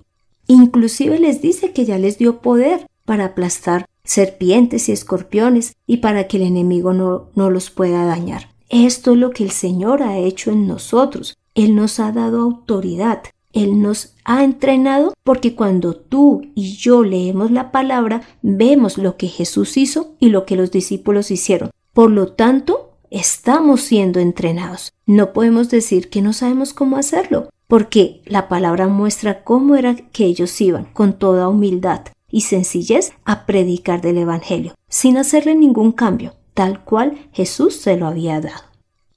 Inclusive 0.49 1.21
les 1.21 1.41
dice 1.41 1.73
que 1.73 1.85
ya 1.85 1.99
les 1.99 2.19
dio 2.19 2.41
poder 2.41 2.87
para 3.05 3.27
aplastar 3.27 3.87
serpientes 4.03 4.89
y 4.89 4.93
escorpiones 4.93 5.77
y 5.87 5.99
para 5.99 6.27
que 6.27 6.39
el 6.39 6.43
enemigo 6.45 6.95
no, 6.95 7.29
no 7.35 7.51
los 7.51 7.71
pueda 7.71 8.05
dañar. 8.07 8.49
Esto 8.71 9.13
es 9.13 9.19
lo 9.19 9.31
que 9.31 9.45
el 9.45 9.51
Señor 9.51 10.03
ha 10.03 10.19
hecho 10.19 10.51
en 10.51 10.67
nosotros. 10.67 11.37
Él 11.55 11.75
nos 11.75 12.01
ha 12.01 12.13
dado 12.13 12.41
autoridad. 12.41 13.23
Él 13.53 13.81
nos 13.83 14.15
ha 14.25 14.45
entrenado 14.45 15.15
porque 15.25 15.55
cuando 15.55 15.95
tú 15.95 16.43
y 16.55 16.77
yo 16.77 17.03
leemos 17.03 17.51
la 17.51 17.71
palabra, 17.71 18.23
vemos 18.43 18.99
lo 18.99 19.17
que 19.17 19.29
Jesús 19.29 19.77
hizo 19.77 20.15
y 20.19 20.31
lo 20.31 20.47
que 20.47 20.57
los 20.57 20.71
discípulos 20.71 21.31
hicieron. 21.31 21.71
Por 21.93 22.11
lo 22.11 22.29
tanto, 22.29 22.93
estamos 23.11 23.81
siendo 23.81 24.21
entrenados. 24.21 24.93
No 25.07 25.33
podemos 25.33 25.71
decir 25.71 26.11
que 26.11 26.23
no 26.23 26.33
sabemos 26.33 26.75
cómo 26.75 26.97
hacerlo, 26.97 27.49
porque 27.69 28.23
la 28.25 28.49
palabra 28.49 28.89
muestra 28.89 29.45
cómo 29.45 29.77
era 29.77 29.95
que 29.95 30.25
ellos 30.25 30.61
iban 30.61 30.87
con 30.87 31.13
toda 31.13 31.49
humildad 31.49 32.01
y 32.31 32.41
sencillez 32.41 33.13
a 33.25 33.47
predicar 33.47 34.01
del 34.01 34.19
Evangelio, 34.19 34.75
sin 34.89 35.17
hacerle 35.17 35.55
ningún 35.55 35.93
cambio, 35.93 36.35
tal 36.55 36.83
cual 36.83 37.29
Jesús 37.33 37.77
se 37.77 37.97
lo 37.97 38.07
había 38.07 38.41
dado. 38.41 38.65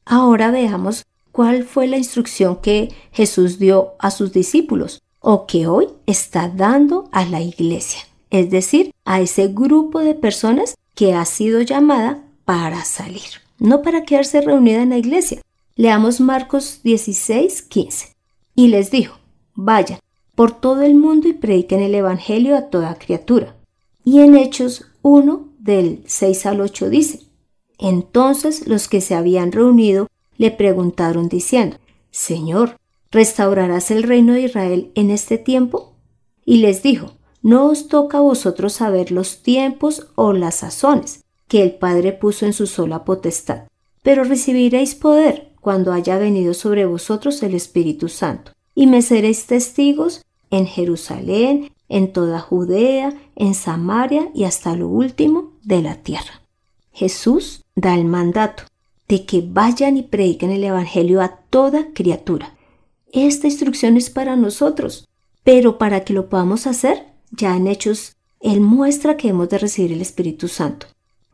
Ahora 0.06 0.52
veamos 0.52 1.06
cuál 1.32 1.64
fue 1.64 1.88
la 1.88 1.98
instrucción 1.98 2.58
que 2.58 2.94
Jesús 3.12 3.58
dio 3.58 3.94
a 4.00 4.12
sus 4.12 4.34
discípulos 4.34 5.02
o 5.20 5.46
que 5.48 5.68
hoy 5.68 5.88
está 6.06 6.50
dando 6.50 7.10
a 7.12 7.26
la 7.26 7.42
iglesia, 7.42 8.02
es 8.30 8.50
decir, 8.50 8.92
a 9.06 9.22
ese 9.22 9.48
grupo 9.48 10.00
de 10.00 10.14
personas 10.14 10.76
que 10.94 11.14
ha 11.14 11.24
sido 11.26 11.62
llamada 11.62 12.24
para 12.44 12.84
salir, 12.84 13.42
no 13.60 13.82
para 13.82 14.04
quedarse 14.04 14.42
reunida 14.42 14.82
en 14.82 14.90
la 14.90 14.98
iglesia. 14.98 15.42
Leamos 15.76 16.20
Marcos 16.20 16.82
16, 16.84 17.62
15. 17.62 18.12
Y 18.56 18.68
les 18.68 18.92
dijo, 18.92 19.18
vayan 19.54 20.00
por 20.36 20.52
todo 20.52 20.82
el 20.82 20.96
mundo 20.96 21.28
y 21.28 21.34
prediquen 21.34 21.82
el 21.82 21.96
Evangelio 21.96 22.56
a 22.56 22.70
toda 22.70 22.96
criatura. 22.96 23.56
Y 24.04 24.20
en 24.20 24.36
Hechos 24.36 24.88
1 25.02 25.50
del 25.60 26.04
6 26.06 26.46
al 26.46 26.62
8 26.62 26.90
dice, 26.90 27.20
entonces 27.78 28.68
los 28.68 28.88
que 28.88 29.02
se 29.02 29.16
habían 29.16 29.52
reunido 29.52 30.08
le 30.38 30.52
preguntaron 30.52 31.30
diciendo, 31.30 31.78
Señor, 32.12 32.78
¿restaurarás 33.12 33.92
el 33.92 34.04
reino 34.04 34.34
de 34.34 34.42
Israel 34.42 34.92
en 34.96 35.12
este 35.12 35.38
tiempo? 35.38 35.96
Y 36.46 36.58
les 36.58 36.84
dijo, 36.84 37.14
no 37.42 37.68
os 37.68 37.88
toca 37.88 38.20
a 38.20 38.22
vosotros 38.22 38.74
saber 38.74 39.12
los 39.12 39.42
tiempos 39.42 40.08
o 40.16 40.34
las 40.34 40.56
sazones 40.56 41.24
que 41.48 41.64
el 41.64 41.74
Padre 41.76 42.14
puso 42.14 42.46
en 42.46 42.54
su 42.54 42.68
sola 42.68 43.04
potestad, 43.04 43.68
pero 44.04 44.24
recibiréis 44.24 44.96
poder 44.96 45.51
cuando 45.62 45.94
haya 45.94 46.18
venido 46.18 46.54
sobre 46.54 46.86
vosotros 46.86 47.42
el 47.44 47.54
Espíritu 47.54 48.10
Santo, 48.10 48.52
y 48.76 48.88
me 48.88 49.02
seréis 49.02 49.46
testigos 49.46 50.26
en 50.50 50.66
Jerusalén, 50.66 51.72
en 51.88 52.12
toda 52.12 52.40
Judea, 52.40 53.14
en 53.36 53.54
Samaria 53.54 54.30
y 54.34 54.44
hasta 54.44 54.76
lo 54.76 54.88
último 54.88 55.54
de 55.64 55.82
la 55.82 55.96
tierra. 55.96 56.42
Jesús 56.92 57.64
da 57.76 57.96
el 57.96 58.06
mandato, 58.06 58.64
de 59.08 59.26
que 59.26 59.42
vayan 59.46 59.98
y 59.98 60.04
prediquen 60.04 60.52
el 60.52 60.64
Evangelio 60.64 61.22
a 61.22 61.30
toda 61.50 61.88
criatura. 61.94 62.56
Esta 63.12 63.48
instrucción 63.48 63.98
es 63.98 64.10
para 64.10 64.36
nosotros, 64.38 65.10
pero 65.44 65.78
para 65.78 66.04
que 66.06 66.14
lo 66.14 66.30
podamos 66.30 66.66
hacer, 66.66 67.08
ya 67.32 67.56
en 67.56 67.68
Hechos, 67.68 68.16
Él 68.40 68.62
muestra 68.62 69.18
que 69.18 69.30
hemos 69.30 69.50
de 69.50 69.58
recibir 69.58 69.92
el 69.92 70.02
Espíritu 70.02 70.48
Santo. 70.48 70.88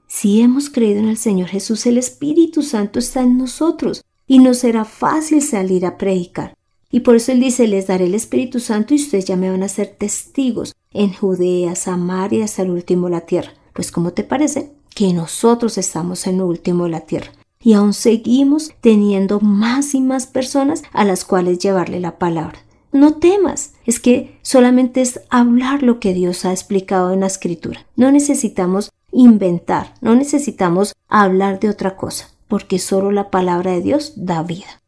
Si 0.08 0.42
hemos 0.42 0.70
creído 0.70 1.00
en 1.00 1.10
el 1.10 1.18
Señor 1.18 1.50
Jesús, 1.50 1.86
el 1.86 1.98
Espíritu 1.98 2.64
Santo 2.64 2.98
está 2.98 3.22
en 3.22 3.38
nosotros 3.38 4.04
y 4.28 4.40
nos 4.40 4.60
será 4.60 4.86
fácil 4.86 5.42
salir 5.42 5.86
a 5.86 5.98
predicar. 5.98 6.54
Y 6.92 7.02
por 7.02 7.16
eso 7.16 7.32
Él 7.32 7.40
dice, 7.40 7.68
les 7.68 7.88
daré 7.88 8.06
el 8.06 8.16
Espíritu 8.16 8.60
Santo 8.60 8.94
y 8.94 8.98
ustedes 8.98 9.26
ya 9.26 9.36
me 9.36 9.50
van 9.50 9.64
a 9.64 9.70
ser 9.70 9.88
testigos 9.88 10.74
en 10.94 11.14
Judea, 11.14 11.76
Samaria, 11.76 12.46
hasta 12.46 12.62
el 12.62 12.72
último 12.72 13.08
de 13.08 13.14
la 13.14 13.22
tierra. 13.22 13.54
Pues 13.74 13.92
¿cómo 13.92 14.14
te 14.14 14.24
parece? 14.24 14.72
Que 14.94 15.14
nosotros 15.14 15.78
estamos 15.78 16.28
en 16.28 16.40
lo 16.40 16.48
último 16.48 16.86
de 16.86 16.92
la 16.92 17.02
tierra 17.02 17.32
y 17.60 17.74
aún 17.74 17.94
seguimos 17.94 18.72
teniendo 18.82 19.40
más 19.40 19.94
y 19.94 20.02
más 20.02 20.28
personas 20.28 20.84
a 20.94 21.04
las 21.04 21.26
cuales 21.26 21.60
llevarle 21.60 22.00
la 22.00 22.18
palabra. 22.18 22.60
No 22.92 23.16
temas, 23.16 23.74
es 23.86 24.00
que 24.00 24.40
solamente 24.42 25.02
es 25.02 25.20
hablar 25.30 25.84
lo 25.84 26.00
que 26.00 26.14
Dios 26.14 26.46
ha 26.46 26.52
explicado 26.52 27.12
en 27.12 27.20
la 27.20 27.28
escritura. 27.28 27.86
No 27.96 28.12
necesitamos 28.12 28.92
inventar, 29.12 29.94
no 30.02 30.16
necesitamos 30.16 30.94
hablar 31.10 31.60
de 31.60 31.70
otra 31.70 31.96
cosa, 31.96 32.30
porque 32.48 32.80
solo 32.80 33.12
la 33.12 33.30
palabra 33.30 33.72
de 33.72 33.82
Dios 33.82 34.14
da 34.16 34.44
vida. 34.44 34.82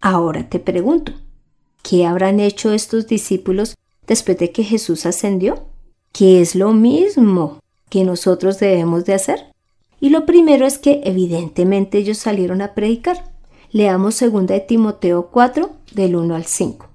Ahora 0.00 0.48
te 0.48 0.58
pregunto, 0.58 1.12
¿qué 1.82 2.06
habrán 2.06 2.40
hecho 2.40 2.72
estos 2.72 3.06
discípulos 3.06 3.74
después 4.06 4.38
de 4.38 4.52
que 4.52 4.64
Jesús 4.64 5.06
ascendió? 5.06 5.64
¿Qué 6.12 6.40
es 6.40 6.54
lo 6.54 6.72
mismo 6.72 7.60
que 7.88 8.04
nosotros 8.04 8.58
debemos 8.58 9.04
de 9.04 9.14
hacer? 9.14 9.52
Y 10.00 10.10
lo 10.10 10.26
primero 10.26 10.66
es 10.66 10.78
que 10.78 11.00
evidentemente 11.04 11.98
ellos 11.98 12.18
salieron 12.18 12.62
a 12.62 12.74
predicar. 12.74 13.32
Leamos 13.70 14.20
2 14.20 14.46
de 14.46 14.60
Timoteo 14.60 15.28
4 15.30 15.70
del 15.92 16.16
1 16.16 16.34
al 16.34 16.44
5. 16.44 16.86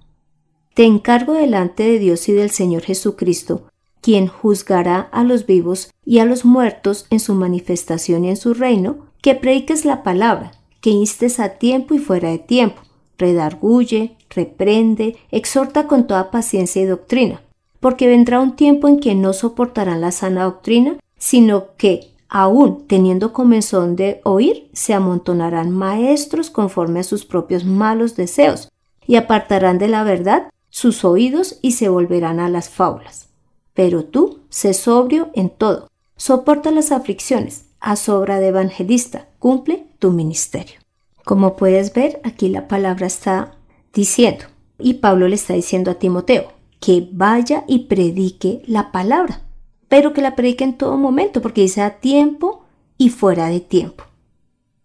Te 0.74 0.86
encargo 0.86 1.34
delante 1.34 1.84
de 1.84 2.00
Dios 2.00 2.30
y 2.30 2.32
del 2.32 2.50
Señor 2.50 2.84
Jesucristo, 2.84 3.68
quien 4.00 4.28
juzgará 4.28 5.02
a 5.12 5.24
los 5.24 5.46
vivos 5.46 5.92
y 6.06 6.20
a 6.20 6.26
los 6.26 6.46
muertos 6.46 7.06
en 7.10 7.20
su 7.20 7.36
manifestación 7.36 8.26
y 8.26 8.30
en 8.30 8.38
su 8.38 8.54
reino, 8.54 9.11
que 9.22 9.36
prediques 9.36 9.86
la 9.86 10.04
palabra, 10.04 10.52
que 10.82 10.90
instes 10.90 11.40
a 11.40 11.50
tiempo 11.50 11.94
y 11.94 12.00
fuera 12.00 12.30
de 12.30 12.40
tiempo, 12.40 12.82
redarguye, 13.18 14.16
reprende, 14.30 15.18
exhorta 15.32 15.88
con 15.88 16.08
toda 16.08 16.32
paciencia 16.32 16.82
y 16.82 16.86
doctrina, 16.86 17.42
porque 17.80 18.08
vendrá 18.08 18.40
un 18.40 18.56
tiempo 18.56 18.88
en 18.88 19.00
que 19.00 19.16
no 19.16 19.34
soportarán 19.34 20.02
la 20.02 20.12
sana 20.12 20.44
doctrina, 20.44 20.98
sino 21.18 21.76
que 21.78 22.12
Aún 22.34 22.88
teniendo 22.88 23.34
comenzón 23.34 23.98
de 23.98 24.22
oír, 24.24 24.70
se 24.72 24.94
amontonarán 24.94 25.70
maestros 25.70 26.50
conforme 26.50 27.02
a 27.02 27.04
sus 27.04 27.26
propios 27.26 27.66
malos 27.66 28.16
deseos, 28.16 28.70
y 29.06 29.18
apartarán 29.18 29.80
de 29.80 29.90
la 29.90 30.06
verdad 30.06 30.50
sus 30.70 31.04
oídos 31.04 31.60
y 31.62 31.74
se 31.74 31.90
volverán 31.90 32.40
a 32.40 32.48
las 32.48 32.70
fábulas. 32.70 33.28
Pero 33.74 34.06
tú, 34.06 34.40
sé 34.48 34.74
sobrio 34.74 35.30
en 35.34 35.50
todo, 35.50 35.90
soporta 36.16 36.72
las 36.72 36.94
aflicciones, 36.94 37.66
haz 37.82 38.08
obra 38.08 38.40
de 38.40 38.48
evangelista, 38.48 39.28
cumple 39.40 39.88
tu 40.00 40.12
ministerio. 40.12 40.80
Como 41.26 41.58
puedes 41.58 41.94
ver, 41.94 42.22
aquí 42.24 42.48
la 42.48 42.68
palabra 42.68 43.08
está 43.08 43.58
diciendo, 43.94 44.46
y 44.80 44.96
Pablo 44.96 45.28
le 45.28 45.36
está 45.36 45.54
diciendo 45.54 45.92
a 45.92 45.96
Timoteo, 45.96 46.54
que 46.80 47.10
vaya 47.12 47.66
y 47.68 47.86
predique 47.86 48.64
la 48.66 48.92
palabra 48.92 49.42
pero 49.92 50.14
que 50.14 50.22
la 50.22 50.38
predique 50.38 50.64
en 50.64 50.78
todo 50.78 50.96
momento, 50.96 51.42
porque 51.42 51.64
dice 51.64 51.82
a 51.82 52.00
tiempo 52.00 52.64
y 52.98 53.10
fuera 53.10 53.48
de 53.48 53.60
tiempo. 53.60 54.06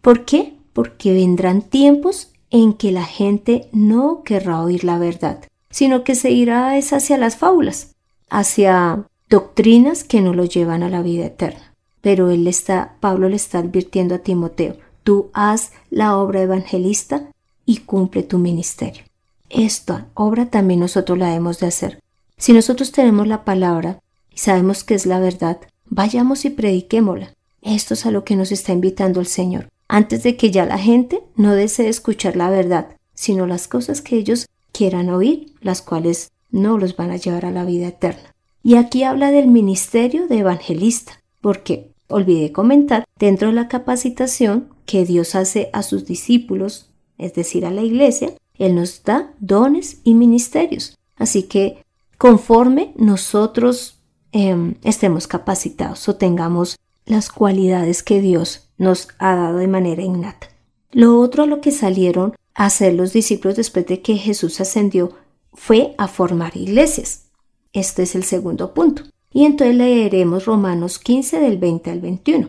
¿Por 0.02 0.24
qué? 0.24 0.54
Porque 0.72 1.14
vendrán 1.14 1.62
tiempos 1.62 2.32
en 2.50 2.72
que 2.72 2.90
la 2.90 3.04
gente 3.04 3.68
no 3.70 4.24
querrá 4.24 4.60
oír 4.60 4.82
la 4.82 4.98
verdad, 4.98 5.44
sino 5.70 6.02
que 6.02 6.16
se 6.16 6.32
irá 6.32 6.72
hacia 6.72 7.18
las 7.18 7.36
fábulas, 7.36 7.94
hacia 8.30 9.06
doctrinas 9.30 10.02
que 10.02 10.20
no 10.20 10.34
lo 10.34 10.44
llevan 10.44 10.82
a 10.82 10.90
la 10.90 11.02
vida 11.02 11.26
eterna. 11.26 11.75
Pero 12.00 12.30
él 12.30 12.46
está, 12.46 12.96
Pablo 13.00 13.28
le 13.28 13.36
está 13.36 13.58
advirtiendo 13.58 14.14
a 14.14 14.18
Timoteo, 14.18 14.76
tú 15.02 15.30
haz 15.32 15.72
la 15.90 16.16
obra 16.16 16.42
evangelista 16.42 17.30
y 17.64 17.78
cumple 17.78 18.22
tu 18.22 18.38
ministerio. 18.38 19.04
Esta 19.50 20.06
obra 20.14 20.46
también 20.46 20.80
nosotros 20.80 21.18
la 21.18 21.26
debemos 21.26 21.58
de 21.60 21.66
hacer. 21.66 22.02
Si 22.36 22.52
nosotros 22.52 22.92
tenemos 22.92 23.26
la 23.26 23.44
palabra, 23.44 24.00
y 24.34 24.38
sabemos 24.38 24.84
que 24.84 24.94
es 24.94 25.06
la 25.06 25.18
verdad, 25.20 25.58
vayamos 25.86 26.44
y 26.44 26.50
prediquémosla. 26.50 27.32
Esto 27.62 27.94
es 27.94 28.06
a 28.06 28.10
lo 28.10 28.24
que 28.24 28.36
nos 28.36 28.52
está 28.52 28.72
invitando 28.72 29.20
el 29.20 29.26
Señor. 29.26 29.68
antes 29.88 30.22
de 30.22 30.36
que 30.36 30.50
ya 30.50 30.66
la 30.66 30.78
gente 30.78 31.22
no 31.36 31.54
desee 31.54 31.88
escuchar 31.88 32.36
la 32.36 32.50
verdad, 32.50 32.88
sino 33.14 33.46
las 33.46 33.68
cosas 33.68 34.02
que 34.02 34.16
ellos 34.16 34.46
quieran 34.72 35.10
oír, 35.10 35.52
las 35.60 35.82
cuales 35.82 36.30
no 36.50 36.78
los 36.78 36.96
van 36.96 37.10
a 37.10 37.16
llevar 37.16 37.46
a 37.46 37.50
la 37.50 37.64
vida 37.64 37.88
eterna. 37.88 38.34
Y 38.62 38.76
aquí 38.76 39.04
habla 39.04 39.30
del 39.30 39.46
ministerio 39.46 40.26
de 40.26 40.38
evangelista, 40.38 41.22
porque 41.46 41.92
olvidé 42.08 42.50
comentar, 42.50 43.04
dentro 43.20 43.46
de 43.46 43.54
la 43.54 43.68
capacitación 43.68 44.68
que 44.84 45.04
Dios 45.04 45.36
hace 45.36 45.70
a 45.72 45.84
sus 45.84 46.04
discípulos, 46.04 46.90
es 47.18 47.34
decir, 47.34 47.64
a 47.64 47.70
la 47.70 47.82
iglesia, 47.82 48.32
Él 48.58 48.74
nos 48.74 49.04
da 49.04 49.32
dones 49.38 50.00
y 50.02 50.14
ministerios. 50.14 50.98
Así 51.14 51.44
que 51.44 51.84
conforme 52.18 52.94
nosotros 52.96 54.00
em, 54.32 54.74
estemos 54.82 55.28
capacitados 55.28 56.08
o 56.08 56.16
tengamos 56.16 56.80
las 57.04 57.28
cualidades 57.28 58.02
que 58.02 58.20
Dios 58.20 58.68
nos 58.76 59.06
ha 59.20 59.36
dado 59.36 59.58
de 59.58 59.68
manera 59.68 60.02
innata. 60.02 60.48
Lo 60.90 61.20
otro 61.20 61.44
a 61.44 61.46
lo 61.46 61.60
que 61.60 61.70
salieron 61.70 62.34
a 62.56 62.64
hacer 62.64 62.94
los 62.94 63.12
discípulos 63.12 63.56
después 63.56 63.86
de 63.86 64.02
que 64.02 64.16
Jesús 64.16 64.60
ascendió 64.60 65.12
fue 65.52 65.94
a 65.96 66.08
formar 66.08 66.56
iglesias. 66.56 67.26
Este 67.72 68.02
es 68.02 68.16
el 68.16 68.24
segundo 68.24 68.74
punto. 68.74 69.04
Y 69.36 69.44
entonces 69.44 69.76
leeremos 69.76 70.46
Romanos 70.46 70.98
15 70.98 71.40
del 71.40 71.58
20 71.58 71.90
al 71.90 72.00
21. 72.00 72.48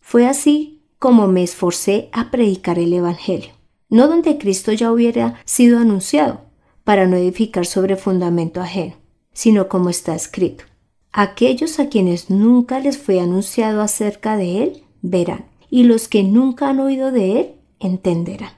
Fue 0.00 0.28
así 0.28 0.84
como 1.00 1.26
me 1.26 1.42
esforcé 1.42 2.10
a 2.12 2.30
predicar 2.30 2.78
el 2.78 2.92
Evangelio, 2.92 3.50
no 3.88 4.06
donde 4.06 4.38
Cristo 4.38 4.70
ya 4.72 4.92
hubiera 4.92 5.40
sido 5.44 5.80
anunciado, 5.80 6.42
para 6.84 7.08
no 7.08 7.16
edificar 7.16 7.66
sobre 7.66 7.96
fundamento 7.96 8.60
ajeno, 8.60 8.94
sino 9.32 9.68
como 9.68 9.90
está 9.90 10.14
escrito. 10.14 10.62
Aquellos 11.10 11.80
a 11.80 11.88
quienes 11.88 12.30
nunca 12.30 12.78
les 12.78 12.98
fue 12.98 13.18
anunciado 13.18 13.82
acerca 13.82 14.36
de 14.36 14.62
Él 14.62 14.82
verán, 15.02 15.46
y 15.70 15.82
los 15.82 16.06
que 16.06 16.22
nunca 16.22 16.68
han 16.68 16.78
oído 16.78 17.10
de 17.10 17.40
Él 17.40 17.54
entenderán. 17.80 18.52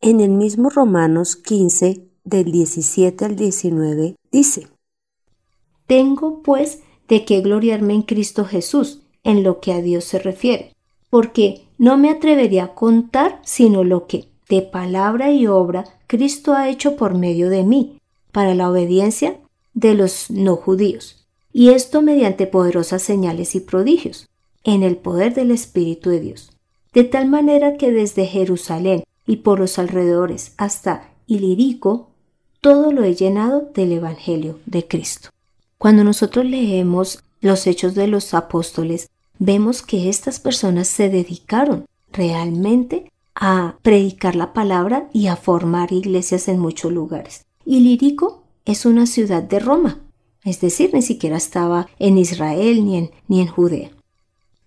En 0.00 0.20
el 0.20 0.30
mismo 0.30 0.70
Romanos 0.70 1.34
15, 1.34 2.06
del 2.22 2.52
17 2.52 3.24
al 3.24 3.34
19, 3.34 4.14
dice, 4.30 4.68
Tengo 5.86 6.42
pues 6.42 6.80
de 7.08 7.24
qué 7.24 7.40
gloriarme 7.40 7.94
en 7.94 8.02
Cristo 8.02 8.44
Jesús, 8.44 9.00
en 9.22 9.42
lo 9.42 9.60
que 9.60 9.72
a 9.72 9.82
Dios 9.82 10.04
se 10.04 10.18
refiere, 10.18 10.72
porque 11.10 11.62
no 11.78 11.96
me 11.96 12.10
atrevería 12.10 12.64
a 12.64 12.74
contar 12.74 13.40
sino 13.44 13.84
lo 13.84 14.06
que, 14.06 14.26
de 14.48 14.62
palabra 14.62 15.30
y 15.30 15.46
obra, 15.46 15.84
Cristo 16.06 16.54
ha 16.54 16.68
hecho 16.68 16.96
por 16.96 17.14
medio 17.14 17.50
de 17.50 17.62
mí, 17.64 17.98
para 18.32 18.54
la 18.54 18.70
obediencia 18.70 19.38
de 19.74 19.94
los 19.94 20.30
no 20.30 20.56
judíos 20.56 21.24
y 21.54 21.70
esto 21.70 22.02
mediante 22.02 22.48
poderosas 22.48 23.00
señales 23.00 23.54
y 23.54 23.60
prodigios, 23.60 24.28
en 24.64 24.82
el 24.82 24.96
poder 24.96 25.34
del 25.34 25.52
Espíritu 25.52 26.10
de 26.10 26.20
Dios. 26.20 26.50
De 26.92 27.04
tal 27.04 27.28
manera 27.28 27.76
que 27.76 27.92
desde 27.92 28.26
Jerusalén 28.26 29.04
y 29.24 29.36
por 29.36 29.60
los 29.60 29.78
alrededores 29.78 30.52
hasta 30.58 31.12
Ilirico, 31.26 32.10
todo 32.60 32.92
lo 32.92 33.04
he 33.04 33.14
llenado 33.14 33.70
del 33.72 33.92
Evangelio 33.92 34.58
de 34.66 34.86
Cristo. 34.86 35.30
Cuando 35.84 36.02
nosotros 36.02 36.46
leemos 36.46 37.22
los 37.42 37.66
hechos 37.66 37.94
de 37.94 38.08
los 38.08 38.32
apóstoles, 38.32 39.10
vemos 39.38 39.82
que 39.82 40.08
estas 40.08 40.40
personas 40.40 40.88
se 40.88 41.10
dedicaron 41.10 41.84
realmente 42.10 43.12
a 43.34 43.76
predicar 43.82 44.34
la 44.34 44.54
palabra 44.54 45.10
y 45.12 45.26
a 45.26 45.36
formar 45.36 45.92
iglesias 45.92 46.48
en 46.48 46.58
muchos 46.58 46.90
lugares. 46.90 47.44
Ilirico 47.66 48.44
es 48.64 48.86
una 48.86 49.04
ciudad 49.04 49.42
de 49.42 49.58
Roma, 49.58 50.00
es 50.42 50.58
decir, 50.62 50.88
ni 50.94 51.02
siquiera 51.02 51.36
estaba 51.36 51.86
en 51.98 52.16
Israel 52.16 52.82
ni 52.86 52.96
en, 52.96 53.10
ni 53.28 53.42
en 53.42 53.48
Judea. 53.48 53.90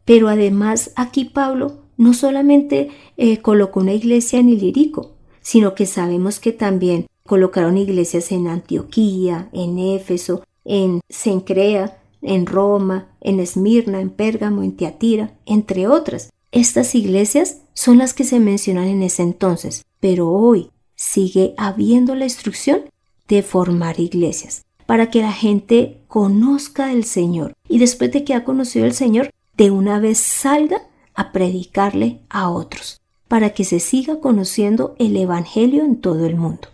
Pero 0.06 0.28
además 0.28 0.92
aquí 0.96 1.26
Pablo 1.26 1.80
no 1.98 2.14
solamente 2.14 2.92
eh, 3.18 3.42
colocó 3.42 3.80
una 3.80 3.94
iglesia 3.94 4.38
en 4.38 4.50
Ilirico, 4.50 5.16
sino 5.42 5.74
que 5.74 5.88
sabemos 5.88 6.40
que 6.40 6.52
también 6.52 7.08
colocaron 7.26 7.76
iglesias 7.76 8.32
en 8.32 8.48
Antioquía, 8.48 9.50
en 9.52 9.80
Éfeso, 9.80 10.44
en 10.67 11.01
Cencrea, 11.10 11.97
en 12.21 12.45
Roma, 12.45 13.08
en 13.21 13.39
Esmirna, 13.39 14.01
en 14.01 14.10
Pérgamo, 14.10 14.62
en 14.62 14.75
Tiatira, 14.75 15.34
entre 15.45 15.88
otras. 15.88 16.32
Estas 16.51 16.93
iglesias 16.93 17.62
son 17.73 17.97
las 17.97 18.13
que 18.13 18.23
se 18.23 18.39
mencionan 18.39 18.88
en 18.88 19.01
ese 19.03 19.23
entonces, 19.23 19.84
pero 19.99 20.30
hoy 20.30 20.69
sigue 20.95 21.53
habiendo 21.58 22.15
la 22.15 22.25
instrucción 22.25 22.82
de 23.27 23.43
formar 23.43 23.99
iglesias 23.99 24.63
para 24.86 25.12
que 25.12 25.21
la 25.21 25.34
gente 25.34 25.99
conozca 26.08 26.91
el 26.91 27.03
Señor 27.03 27.53
y 27.67 27.77
después 27.77 28.12
de 28.12 28.23
que 28.23 28.34
ha 28.34 28.43
conocido 28.43 28.86
el 28.86 28.93
Señor, 28.93 29.32
de 29.56 29.69
una 29.69 29.99
vez 29.99 30.17
salga 30.17 30.82
a 31.13 31.32
predicarle 31.32 32.21
a 32.30 32.49
otros, 32.49 33.01
para 33.27 33.49
que 33.49 33.65
se 33.65 33.80
siga 33.80 34.19
conociendo 34.19 34.95
el 34.97 35.17
Evangelio 35.17 35.84
en 35.84 35.99
todo 35.99 36.25
el 36.25 36.36
mundo. 36.36 36.69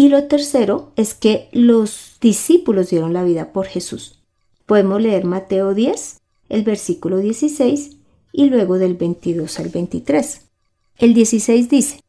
Y 0.00 0.08
lo 0.08 0.24
tercero 0.24 0.92
es 0.96 1.12
que 1.12 1.50
los 1.52 2.16
discípulos 2.22 2.88
dieron 2.88 3.12
la 3.12 3.22
vida 3.22 3.52
por 3.52 3.66
Jesús. 3.66 4.18
Podemos 4.64 5.02
leer 5.02 5.26
Mateo 5.26 5.74
10, 5.74 6.22
el 6.48 6.62
versículo 6.62 7.18
16 7.18 7.98
y 8.32 8.44
luego 8.46 8.78
del 8.78 8.94
22 8.94 9.60
al 9.60 9.68
23. 9.68 10.40
El 10.96 11.12
16 11.12 11.68
dice, 11.68 12.00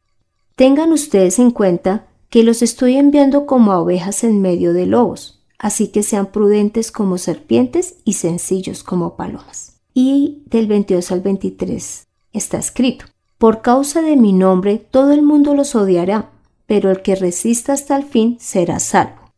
Tengan 0.55 0.93
ustedes 0.93 1.37
en 1.37 1.51
cuenta 1.51 2.07
que 2.29 2.43
los 2.43 2.61
estoy 2.61 2.95
enviando 2.95 3.45
como 3.45 3.73
a 3.73 3.81
ovejas 3.81 4.23
en 4.23 4.39
medio 4.39 4.71
de 4.71 4.85
lobos 4.85 5.41
así 5.59 5.89
que 5.89 6.01
sean 6.01 6.27
prudentes 6.27 6.93
como 6.93 7.17
serpientes 7.17 7.97
y 8.05 8.13
sencillos 8.13 8.83
como 8.83 9.17
palomas. 9.17 9.81
Y 9.93 10.43
del 10.45 10.67
22 10.67 11.11
al 11.11 11.19
23 11.19 12.07
está 12.31 12.57
escrito, 12.57 13.03
por 13.37 13.61
causa 13.61 14.01
de 14.01 14.15
mi 14.15 14.31
nombre 14.31 14.77
todo 14.77 15.11
el 15.11 15.23
mundo 15.23 15.55
los 15.55 15.75
odiará, 15.75 16.31
pero 16.71 16.89
el 16.89 17.01
que 17.01 17.17
resista 17.17 17.73
hasta 17.73 17.97
el 17.97 18.05
fin 18.05 18.37
será 18.39 18.79
salvo. 18.79 19.33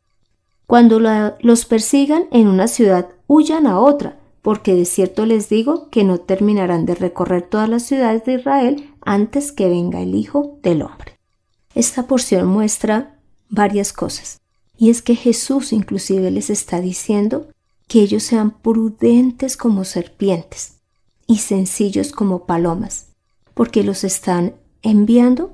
Cuando 0.68 1.00
los 1.00 1.66
persigan 1.66 2.26
en 2.30 2.48
una 2.48 2.68
ciudad, 2.68 3.10
huyan 3.26 3.66
a 3.66 3.80
otra, 3.80 4.20
porque 4.44 4.76
de 4.76 4.86
cierto 4.86 5.26
les 5.26 5.50
digo 5.50 5.90
que 5.90 6.04
no 6.04 6.20
terminarán 6.20 6.86
de 6.86 6.94
recorrer 6.94 7.42
todas 7.42 7.68
las 7.68 7.82
ciudades 7.82 8.24
de 8.26 8.36
Israel 8.36 8.94
antes 9.02 9.52
que 9.52 9.68
venga 9.68 10.00
el 10.00 10.14
Hijo 10.14 10.60
del 10.62 10.84
Hombre. 10.84 11.18
Esta 11.74 12.06
porción 12.06 12.46
muestra 12.46 13.16
varias 13.50 13.94
cosas. 13.94 14.40
Y 14.78 14.92
es 14.92 15.02
que 15.02 15.16
Jesús 15.16 15.74
inclusive 15.74 16.30
les 16.30 16.52
está 16.52 16.82
diciendo 16.82 17.48
que 17.88 18.02
ellos 18.02 18.22
sean 18.22 18.52
prudentes 18.52 19.58
como 19.58 19.86
serpientes 19.86 20.82
y 21.26 21.40
sencillos 21.40 22.12
como 22.12 22.46
palomas, 22.46 23.08
porque 23.56 23.84
los 23.84 24.04
están 24.04 24.54
enviando 24.84 25.54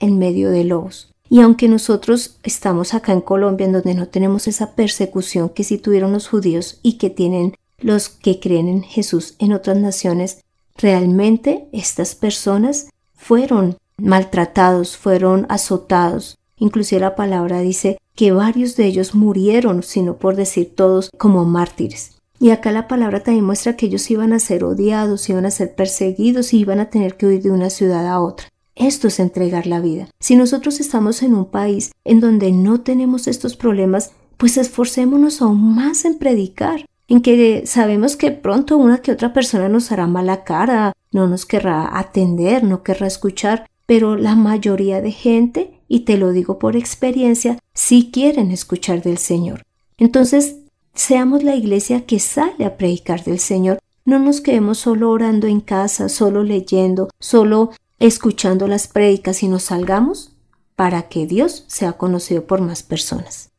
en 0.00 0.18
medio 0.18 0.50
de 0.50 0.64
lobos. 0.64 1.09
Y 1.32 1.40
aunque 1.40 1.68
nosotros 1.68 2.38
estamos 2.42 2.92
acá 2.92 3.12
en 3.12 3.20
Colombia, 3.20 3.64
en 3.64 3.72
donde 3.72 3.94
no 3.94 4.08
tenemos 4.08 4.48
esa 4.48 4.74
persecución 4.74 5.48
que 5.48 5.62
sí 5.62 5.78
tuvieron 5.78 6.12
los 6.12 6.26
judíos 6.26 6.80
y 6.82 6.94
que 6.94 7.08
tienen 7.08 7.54
los 7.78 8.08
que 8.08 8.40
creen 8.40 8.66
en 8.66 8.82
Jesús 8.82 9.36
en 9.38 9.52
otras 9.52 9.76
naciones, 9.76 10.40
realmente 10.76 11.68
estas 11.72 12.16
personas 12.16 12.88
fueron 13.14 13.78
maltratados, 13.96 14.96
fueron 14.96 15.46
azotados. 15.48 16.36
Inclusive 16.56 17.00
la 17.00 17.14
palabra 17.14 17.60
dice 17.60 17.98
que 18.16 18.32
varios 18.32 18.74
de 18.74 18.86
ellos 18.86 19.14
murieron, 19.14 19.84
sino 19.84 20.16
por 20.16 20.34
decir 20.34 20.74
todos, 20.74 21.10
como 21.16 21.44
mártires. 21.44 22.16
Y 22.40 22.50
acá 22.50 22.72
la 22.72 22.88
palabra 22.88 23.22
también 23.22 23.44
muestra 23.44 23.76
que 23.76 23.86
ellos 23.86 24.10
iban 24.10 24.32
a 24.32 24.40
ser 24.40 24.64
odiados, 24.64 25.28
iban 25.28 25.46
a 25.46 25.50
ser 25.52 25.76
perseguidos 25.76 26.52
y 26.52 26.58
iban 26.58 26.80
a 26.80 26.90
tener 26.90 27.16
que 27.16 27.26
huir 27.26 27.42
de 27.42 27.52
una 27.52 27.70
ciudad 27.70 28.08
a 28.08 28.18
otra. 28.18 28.48
Esto 28.80 29.08
es 29.08 29.20
entregar 29.20 29.66
la 29.66 29.78
vida. 29.78 30.08
Si 30.20 30.36
nosotros 30.36 30.80
estamos 30.80 31.22
en 31.22 31.34
un 31.34 31.44
país 31.44 31.92
en 32.02 32.18
donde 32.20 32.50
no 32.50 32.80
tenemos 32.80 33.28
estos 33.28 33.54
problemas, 33.54 34.12
pues 34.38 34.56
esforcémonos 34.56 35.42
aún 35.42 35.74
más 35.74 36.06
en 36.06 36.16
predicar, 36.16 36.86
en 37.06 37.20
que 37.20 37.64
sabemos 37.66 38.16
que 38.16 38.30
pronto 38.30 38.78
una 38.78 39.02
que 39.02 39.12
otra 39.12 39.34
persona 39.34 39.68
nos 39.68 39.92
hará 39.92 40.06
mala 40.06 40.44
cara, 40.44 40.94
no 41.12 41.26
nos 41.26 41.44
querrá 41.44 41.98
atender, 41.98 42.64
no 42.64 42.82
querrá 42.82 43.06
escuchar, 43.06 43.66
pero 43.84 44.16
la 44.16 44.34
mayoría 44.34 45.02
de 45.02 45.12
gente 45.12 45.82
y 45.86 46.00
te 46.00 46.16
lo 46.16 46.32
digo 46.32 46.58
por 46.58 46.74
experiencia, 46.74 47.58
si 47.74 48.10
quieren 48.10 48.50
escuchar 48.50 49.02
del 49.02 49.18
Señor. 49.18 49.62
Entonces, 49.98 50.56
seamos 50.94 51.42
la 51.42 51.54
iglesia 51.54 52.06
que 52.06 52.18
sale 52.18 52.64
a 52.64 52.78
predicar 52.78 53.24
del 53.24 53.40
Señor. 53.40 53.78
No 54.06 54.18
nos 54.18 54.40
quedemos 54.40 54.78
solo 54.78 55.10
orando 55.10 55.48
en 55.48 55.60
casa, 55.60 56.08
solo 56.08 56.44
leyendo, 56.44 57.10
solo 57.18 57.72
escuchando 58.00 58.66
las 58.66 58.88
prédicas, 58.88 59.36
sino 59.36 59.60
salgamos 59.60 60.32
para 60.74 61.08
que 61.08 61.26
Dios 61.26 61.64
sea 61.68 61.92
conocido 61.92 62.46
por 62.46 62.60
más 62.60 62.82
personas. 62.82 63.50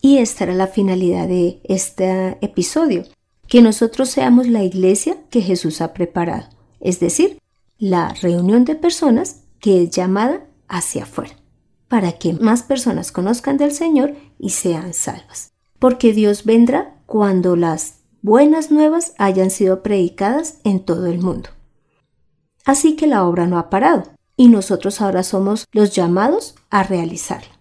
Y 0.00 0.18
esta 0.18 0.44
era 0.44 0.54
la 0.54 0.68
finalidad 0.68 1.26
de 1.26 1.60
este 1.64 2.38
episodio, 2.40 3.04
que 3.48 3.62
nosotros 3.62 4.10
seamos 4.10 4.46
la 4.46 4.62
iglesia 4.62 5.16
que 5.30 5.42
Jesús 5.42 5.80
ha 5.80 5.92
preparado, 5.92 6.48
es 6.78 7.00
decir, 7.00 7.38
la 7.78 8.10
reunión 8.22 8.64
de 8.64 8.76
personas 8.76 9.40
que 9.58 9.82
es 9.82 9.90
llamada 9.90 10.46
hacia 10.68 11.02
afuera 11.02 11.42
para 11.92 12.12
que 12.12 12.32
más 12.32 12.62
personas 12.62 13.12
conozcan 13.12 13.58
del 13.58 13.70
Señor 13.70 14.14
y 14.38 14.48
sean 14.48 14.94
salvas. 14.94 15.52
Porque 15.78 16.14
Dios 16.14 16.46
vendrá 16.46 16.96
cuando 17.04 17.54
las 17.54 17.96
buenas 18.22 18.70
nuevas 18.70 19.12
hayan 19.18 19.50
sido 19.50 19.82
predicadas 19.82 20.56
en 20.64 20.80
todo 20.80 21.04
el 21.04 21.18
mundo. 21.18 21.50
Así 22.64 22.96
que 22.96 23.06
la 23.06 23.26
obra 23.26 23.46
no 23.46 23.58
ha 23.58 23.70
parado 23.70 24.04
y 24.36 24.48
nosotros 24.48 25.00
ahora 25.00 25.22
somos 25.22 25.66
los 25.72 25.94
llamados 25.94 26.54
a 26.70 26.82
realizarla. 26.82 27.60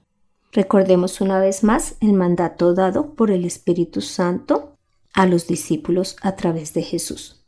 Recordemos 0.52 1.22
una 1.22 1.40
vez 1.40 1.64
más 1.64 1.96
el 2.02 2.14
mandato 2.14 2.74
dado 2.74 3.14
por 3.14 3.32
el 3.32 3.46
Espíritu 3.46 4.02
Santo 4.02 4.76
a 5.14 5.26
los 5.26 5.48
discípulos 5.48 6.16
a 6.22 6.36
través 6.36 6.74
de 6.74 6.84
Jesús. 6.84 7.42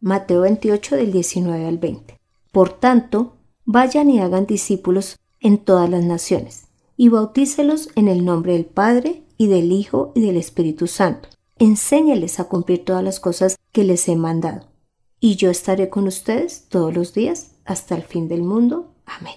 Mateo 0.00 0.42
28 0.42 0.96
del 0.96 1.12
19 1.12 1.66
al 1.66 1.78
20. 1.78 2.18
Por 2.52 2.72
tanto, 2.72 3.36
vayan 3.64 4.10
y 4.10 4.20
hagan 4.20 4.46
discípulos 4.46 5.18
en 5.40 5.58
todas 5.58 5.90
las 5.90 6.04
naciones, 6.04 6.68
y 6.96 7.08
bautícelos 7.08 7.90
en 7.96 8.08
el 8.08 8.24
nombre 8.24 8.52
del 8.52 8.64
Padre, 8.64 9.22
y 9.36 9.48
del 9.48 9.72
Hijo, 9.72 10.12
y 10.14 10.20
del 10.22 10.36
Espíritu 10.36 10.86
Santo. 10.86 11.28
Enséñales 11.58 12.40
a 12.40 12.44
cumplir 12.44 12.84
todas 12.84 13.04
las 13.04 13.20
cosas 13.20 13.56
que 13.72 13.84
les 13.84 14.08
he 14.08 14.16
mandado. 14.16 14.67
Y 15.20 15.36
yo 15.36 15.50
estaré 15.50 15.88
con 15.88 16.06
ustedes 16.06 16.66
todos 16.68 16.94
los 16.94 17.14
días 17.14 17.52
hasta 17.64 17.94
el 17.94 18.02
fin 18.02 18.28
del 18.28 18.42
mundo. 18.42 18.92
Amén. 19.06 19.34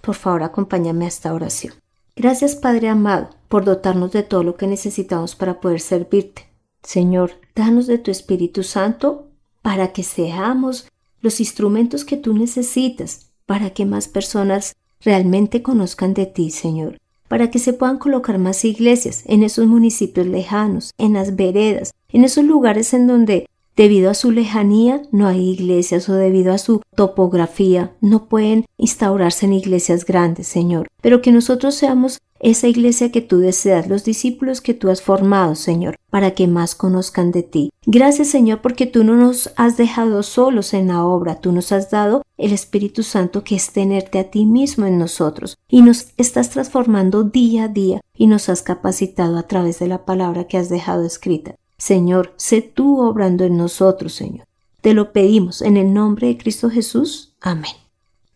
Por 0.00 0.14
favor, 0.14 0.42
acompáñame 0.42 1.04
a 1.04 1.08
esta 1.08 1.32
oración. 1.32 1.74
Gracias, 2.16 2.56
Padre 2.56 2.88
amado, 2.88 3.30
por 3.48 3.64
dotarnos 3.64 4.12
de 4.12 4.22
todo 4.22 4.42
lo 4.42 4.56
que 4.56 4.66
necesitamos 4.66 5.34
para 5.34 5.60
poder 5.60 5.80
servirte. 5.80 6.48
Señor, 6.82 7.32
danos 7.54 7.86
de 7.86 7.98
tu 7.98 8.10
Espíritu 8.10 8.64
Santo 8.64 9.28
para 9.62 9.92
que 9.92 10.02
seamos 10.02 10.88
los 11.20 11.40
instrumentos 11.40 12.04
que 12.04 12.16
tú 12.16 12.34
necesitas 12.34 13.32
para 13.46 13.70
que 13.70 13.86
más 13.86 14.08
personas 14.08 14.74
realmente 15.00 15.62
conozcan 15.62 16.14
de 16.14 16.26
ti, 16.26 16.50
Señor, 16.50 16.98
para 17.28 17.50
que 17.50 17.58
se 17.58 17.72
puedan 17.72 17.98
colocar 17.98 18.38
más 18.38 18.64
iglesias 18.64 19.22
en 19.26 19.42
esos 19.42 19.66
municipios 19.66 20.26
lejanos, 20.26 20.92
en 20.98 21.14
las 21.14 21.36
veredas, 21.36 21.92
en 22.08 22.24
esos 22.24 22.44
lugares 22.44 22.92
en 22.94 23.06
donde 23.06 23.46
debido 23.76 24.10
a 24.10 24.14
su 24.14 24.30
lejanía 24.30 25.02
no 25.10 25.26
hay 25.26 25.50
iglesias 25.50 26.08
o 26.08 26.14
debido 26.14 26.52
a 26.52 26.58
su 26.58 26.82
topografía 26.94 27.94
no 28.00 28.28
pueden 28.28 28.66
instaurarse 28.76 29.46
en 29.46 29.54
iglesias 29.54 30.04
grandes, 30.04 30.46
Señor, 30.46 30.88
pero 31.00 31.22
que 31.22 31.32
nosotros 31.32 31.74
seamos 31.74 32.18
esa 32.42 32.66
iglesia 32.66 33.12
que 33.12 33.20
tú 33.20 33.38
deseas, 33.38 33.88
los 33.88 34.04
discípulos 34.04 34.60
que 34.60 34.74
tú 34.74 34.90
has 34.90 35.00
formado, 35.00 35.54
Señor, 35.54 35.96
para 36.10 36.32
que 36.32 36.48
más 36.48 36.74
conozcan 36.74 37.30
de 37.30 37.44
ti. 37.44 37.70
Gracias, 37.86 38.28
Señor, 38.28 38.60
porque 38.60 38.86
tú 38.86 39.04
no 39.04 39.16
nos 39.16 39.52
has 39.56 39.76
dejado 39.76 40.22
solos 40.24 40.74
en 40.74 40.88
la 40.88 41.04
obra, 41.04 41.36
tú 41.36 41.52
nos 41.52 41.70
has 41.70 41.90
dado 41.90 42.22
el 42.36 42.52
Espíritu 42.52 43.04
Santo 43.04 43.44
que 43.44 43.54
es 43.54 43.72
tenerte 43.72 44.18
a 44.18 44.30
ti 44.30 44.44
mismo 44.44 44.86
en 44.86 44.98
nosotros 44.98 45.56
y 45.68 45.82
nos 45.82 46.08
estás 46.16 46.50
transformando 46.50 47.22
día 47.22 47.64
a 47.64 47.68
día 47.68 48.00
y 48.16 48.26
nos 48.26 48.48
has 48.48 48.62
capacitado 48.62 49.38
a 49.38 49.44
través 49.44 49.78
de 49.78 49.86
la 49.86 50.04
palabra 50.04 50.48
que 50.48 50.58
has 50.58 50.68
dejado 50.68 51.04
escrita. 51.04 51.54
Señor, 51.82 52.32
sé 52.36 52.62
tú 52.62 53.00
obrando 53.00 53.42
en 53.42 53.56
nosotros, 53.56 54.12
Señor. 54.12 54.46
Te 54.82 54.94
lo 54.94 55.12
pedimos 55.12 55.62
en 55.62 55.76
el 55.76 55.92
nombre 55.92 56.28
de 56.28 56.38
Cristo 56.38 56.70
Jesús. 56.70 57.34
Amén. 57.40 57.72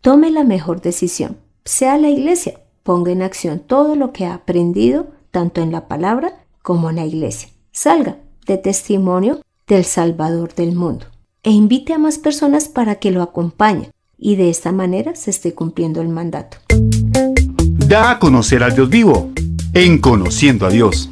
Tome 0.01 0.33
la 0.33 0.43
mejor 0.43 0.81
decisión. 0.81 1.37
Sea 1.65 1.97
la 1.97 2.09
iglesia. 2.09 2.59
Ponga 2.83 3.13
en 3.13 3.23
acción 3.23 3.61
todo 3.61 3.95
lo 3.95 4.13
que 4.13 4.27
ha 4.27 4.35
aprendido, 4.35 5.13
tanto 5.31 5.61
en 5.61 5.71
la 5.71 5.87
palabra 5.87 6.45
como 6.61 6.91
en 6.91 6.97
la 6.97 7.05
iglesia. 7.05 7.51
Salga 7.71 8.19
de 8.49 8.59
testimonio 8.59 9.41
del 9.69 9.85
Salvador 9.85 10.53
del 10.57 10.75
mundo 10.75 11.07
e 11.45 11.53
invite 11.53 11.93
a 11.93 11.99
más 11.99 12.19
personas 12.19 12.67
para 12.67 12.97
que 12.97 13.13
lo 13.13 13.23
acompañen 13.23 13.93
y 14.19 14.35
de 14.35 14.51
esta 14.51 14.73
manera 14.73 15.15
se 15.15 15.31
esté 15.31 15.55
cumpliendo 15.55 16.01
el 16.01 16.09
mandato. 16.09 16.57
Da 17.87 18.11
a 18.11 18.19
conocer 18.19 18.65
al 18.65 18.75
Dios 18.75 18.89
vivo 18.89 19.31
en 19.73 20.01
Conociendo 20.01 20.67
a 20.67 20.71
Dios. 20.71 21.11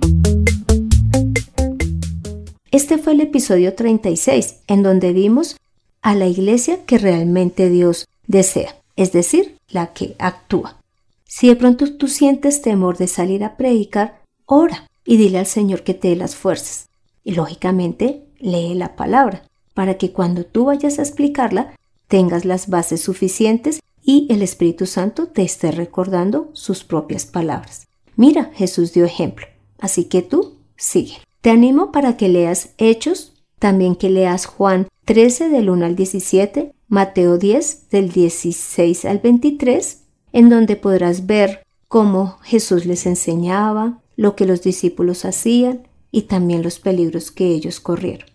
Este 2.75 2.99
fue 2.99 3.13
el 3.13 3.21
episodio 3.21 3.75
36, 3.75 4.57
en 4.67 4.83
donde 4.83 5.13
vimos 5.13 5.57
a 6.03 6.17
la 6.17 6.27
iglesia 6.27 6.85
que 6.87 6.99
realmente 6.99 7.71
Dios 7.71 8.09
desea, 8.27 8.75
es 8.97 9.13
decir, 9.13 9.59
la 9.69 9.93
que 9.93 10.17
actúa. 10.19 10.77
Si 11.25 11.47
de 11.47 11.55
pronto 11.55 11.95
tú 11.95 12.09
sientes 12.09 12.63
temor 12.63 12.97
de 12.97 13.07
salir 13.07 13.45
a 13.45 13.57
predicar, 13.57 14.21
ora 14.45 14.91
y 15.05 15.19
dile 15.19 15.39
al 15.39 15.47
Señor 15.47 15.85
que 15.85 15.95
te 15.95 16.09
dé 16.09 16.17
las 16.17 16.35
fuerzas. 16.35 16.89
Y 17.23 17.37
lógicamente, 17.37 18.25
lee 18.41 18.75
la 18.75 18.97
palabra, 18.97 19.45
para 19.73 19.97
que 19.97 20.11
cuando 20.11 20.45
tú 20.45 20.65
vayas 20.65 20.99
a 20.99 21.03
explicarla, 21.03 21.77
tengas 22.09 22.45
las 22.45 22.69
bases 22.69 23.01
suficientes 23.03 23.79
y 24.03 24.27
el 24.31 24.43
Espíritu 24.43 24.87
Santo 24.87 25.29
te 25.29 25.43
esté 25.43 25.71
recordando 25.71 26.51
sus 26.55 26.83
propias 26.83 27.25
palabras. 27.25 27.87
Mira, 28.17 28.51
Jesús 28.53 28.93
dio 28.93 29.05
ejemplo, 29.05 29.47
así 29.79 30.07
que 30.07 30.23
tú 30.23 30.57
sigue. 30.77 31.19
Te 31.45 31.51
animo 31.51 31.93
para 31.93 32.17
que 32.17 32.31
leas 32.31 32.71
Hechos, 32.79 33.35
también 33.59 33.97
que 33.97 34.09
leas 34.09 34.47
Juan 34.47 34.89
13 35.05 35.51
del 35.51 35.69
1 35.69 35.85
al 35.85 35.95
17, 35.95 36.75
Mateo 36.89 37.37
10 37.37 37.91
del 37.91 38.13
16 38.13 39.05
al 39.05 39.19
23, 39.19 40.05
en 40.33 40.49
donde 40.49 40.77
podrás 40.77 41.27
ver 41.27 41.63
cómo 41.87 42.39
Jesús 42.45 42.87
les 42.87 43.05
enseñaba, 43.05 44.01
lo 44.17 44.37
que 44.37 44.47
los 44.47 44.63
discípulos 44.63 45.27
hacían 45.27 45.87
y 46.11 46.23
también 46.23 46.63
los 46.63 46.79
peligros 46.79 47.31
que 47.31 47.49
ellos 47.49 47.79
corrieron. 47.79 48.27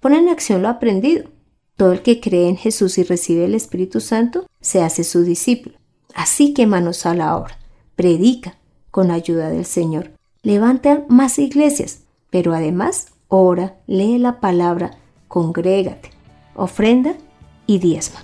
Pon 0.00 0.14
en 0.14 0.28
acción 0.28 0.62
lo 0.62 0.70
aprendido. 0.70 1.30
Todo 1.76 1.92
el 1.92 2.02
que 2.02 2.18
cree 2.18 2.48
en 2.48 2.56
Jesús 2.56 2.98
y 2.98 3.04
recibe 3.04 3.44
el 3.44 3.54
Espíritu 3.54 4.00
Santo 4.00 4.48
se 4.60 4.82
hace 4.82 5.04
su 5.04 5.22
discípulo. 5.22 5.76
Así 6.16 6.52
que 6.52 6.66
manos 6.66 7.06
a 7.06 7.14
la 7.14 7.36
obra. 7.36 7.60
Predica 7.94 8.58
con 8.90 9.12
ayuda 9.12 9.50
del 9.50 9.66
Señor. 9.66 10.10
Levanta 10.42 11.04
más 11.08 11.38
iglesias 11.38 12.00
pero 12.30 12.54
además 12.54 13.08
ora, 13.28 13.76
lee 13.86 14.18
la 14.18 14.40
palabra, 14.40 14.92
congrégate, 15.28 16.10
ofrenda 16.54 17.14
y 17.66 17.78
diezma. 17.78 18.20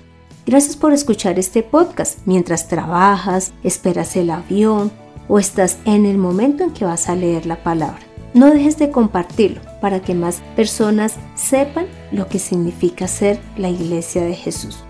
Gracias 0.46 0.76
por 0.76 0.92
escuchar 0.92 1.38
este 1.38 1.62
podcast 1.62 2.20
mientras 2.24 2.68
trabajas, 2.68 3.52
esperas 3.64 4.16
el 4.16 4.30
avión 4.30 4.92
o 5.28 5.38
estás 5.38 5.78
en 5.84 6.06
el 6.06 6.18
momento 6.18 6.64
en 6.64 6.72
que 6.72 6.84
vas 6.84 7.08
a 7.08 7.16
leer 7.16 7.46
la 7.46 7.62
palabra. 7.62 8.00
No 8.32 8.50
dejes 8.50 8.78
de 8.78 8.90
compartirlo 8.90 9.60
para 9.80 10.00
que 10.00 10.14
más 10.14 10.40
personas 10.54 11.16
sepan 11.34 11.86
lo 12.12 12.28
que 12.28 12.38
significa 12.38 13.08
ser 13.08 13.40
la 13.56 13.70
iglesia 13.70 14.22
de 14.22 14.34
Jesús. 14.34 14.84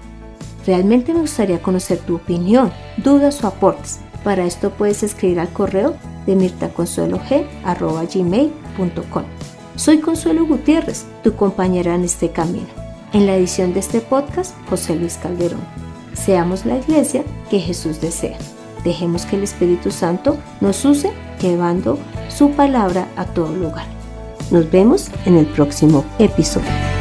Realmente 0.66 1.14
me 1.14 1.20
gustaría 1.20 1.62
conocer 1.62 2.00
tu 2.00 2.16
opinión, 2.16 2.72
dudas 2.96 3.44
o 3.44 3.46
aportes. 3.46 4.00
Para 4.24 4.44
esto 4.44 4.70
puedes 4.70 5.05
escribir 5.05 5.38
al 5.38 5.50
correo 5.50 5.94
de 6.26 6.35
mirtaconsuelog.gmail.com. 6.35 8.65
Soy 9.77 9.99
Consuelo 9.99 10.47
Gutiérrez, 10.47 11.07
tu 11.23 11.35
compañera 11.35 11.95
en 11.95 12.05
este 12.05 12.31
camino. 12.31 12.67
En 13.12 13.27
la 13.27 13.37
edición 13.37 13.73
de 13.73 13.81
este 13.81 14.01
podcast, 14.01 14.55
José 14.69 14.97
Luis 14.97 15.17
Calderón. 15.17 15.61
Seamos 16.15 16.65
la 16.65 16.79
iglesia 16.79 17.25
que 17.51 17.61
Jesús 17.61 18.01
desea. 18.01 18.39
Dejemos 18.85 19.27
que 19.27 19.37
el 19.37 19.43
Espíritu 19.43 19.91
Santo 19.91 20.39
nos 20.61 20.85
use 20.85 21.12
llevando 21.41 21.99
su 22.29 22.51
palabra 22.51 23.09
a 23.17 23.25
todo 23.25 23.55
lugar. 23.55 23.87
Nos 24.51 24.71
vemos 24.71 25.11
en 25.25 25.37
el 25.37 25.47
próximo 25.47 26.05
episodio. 26.19 26.95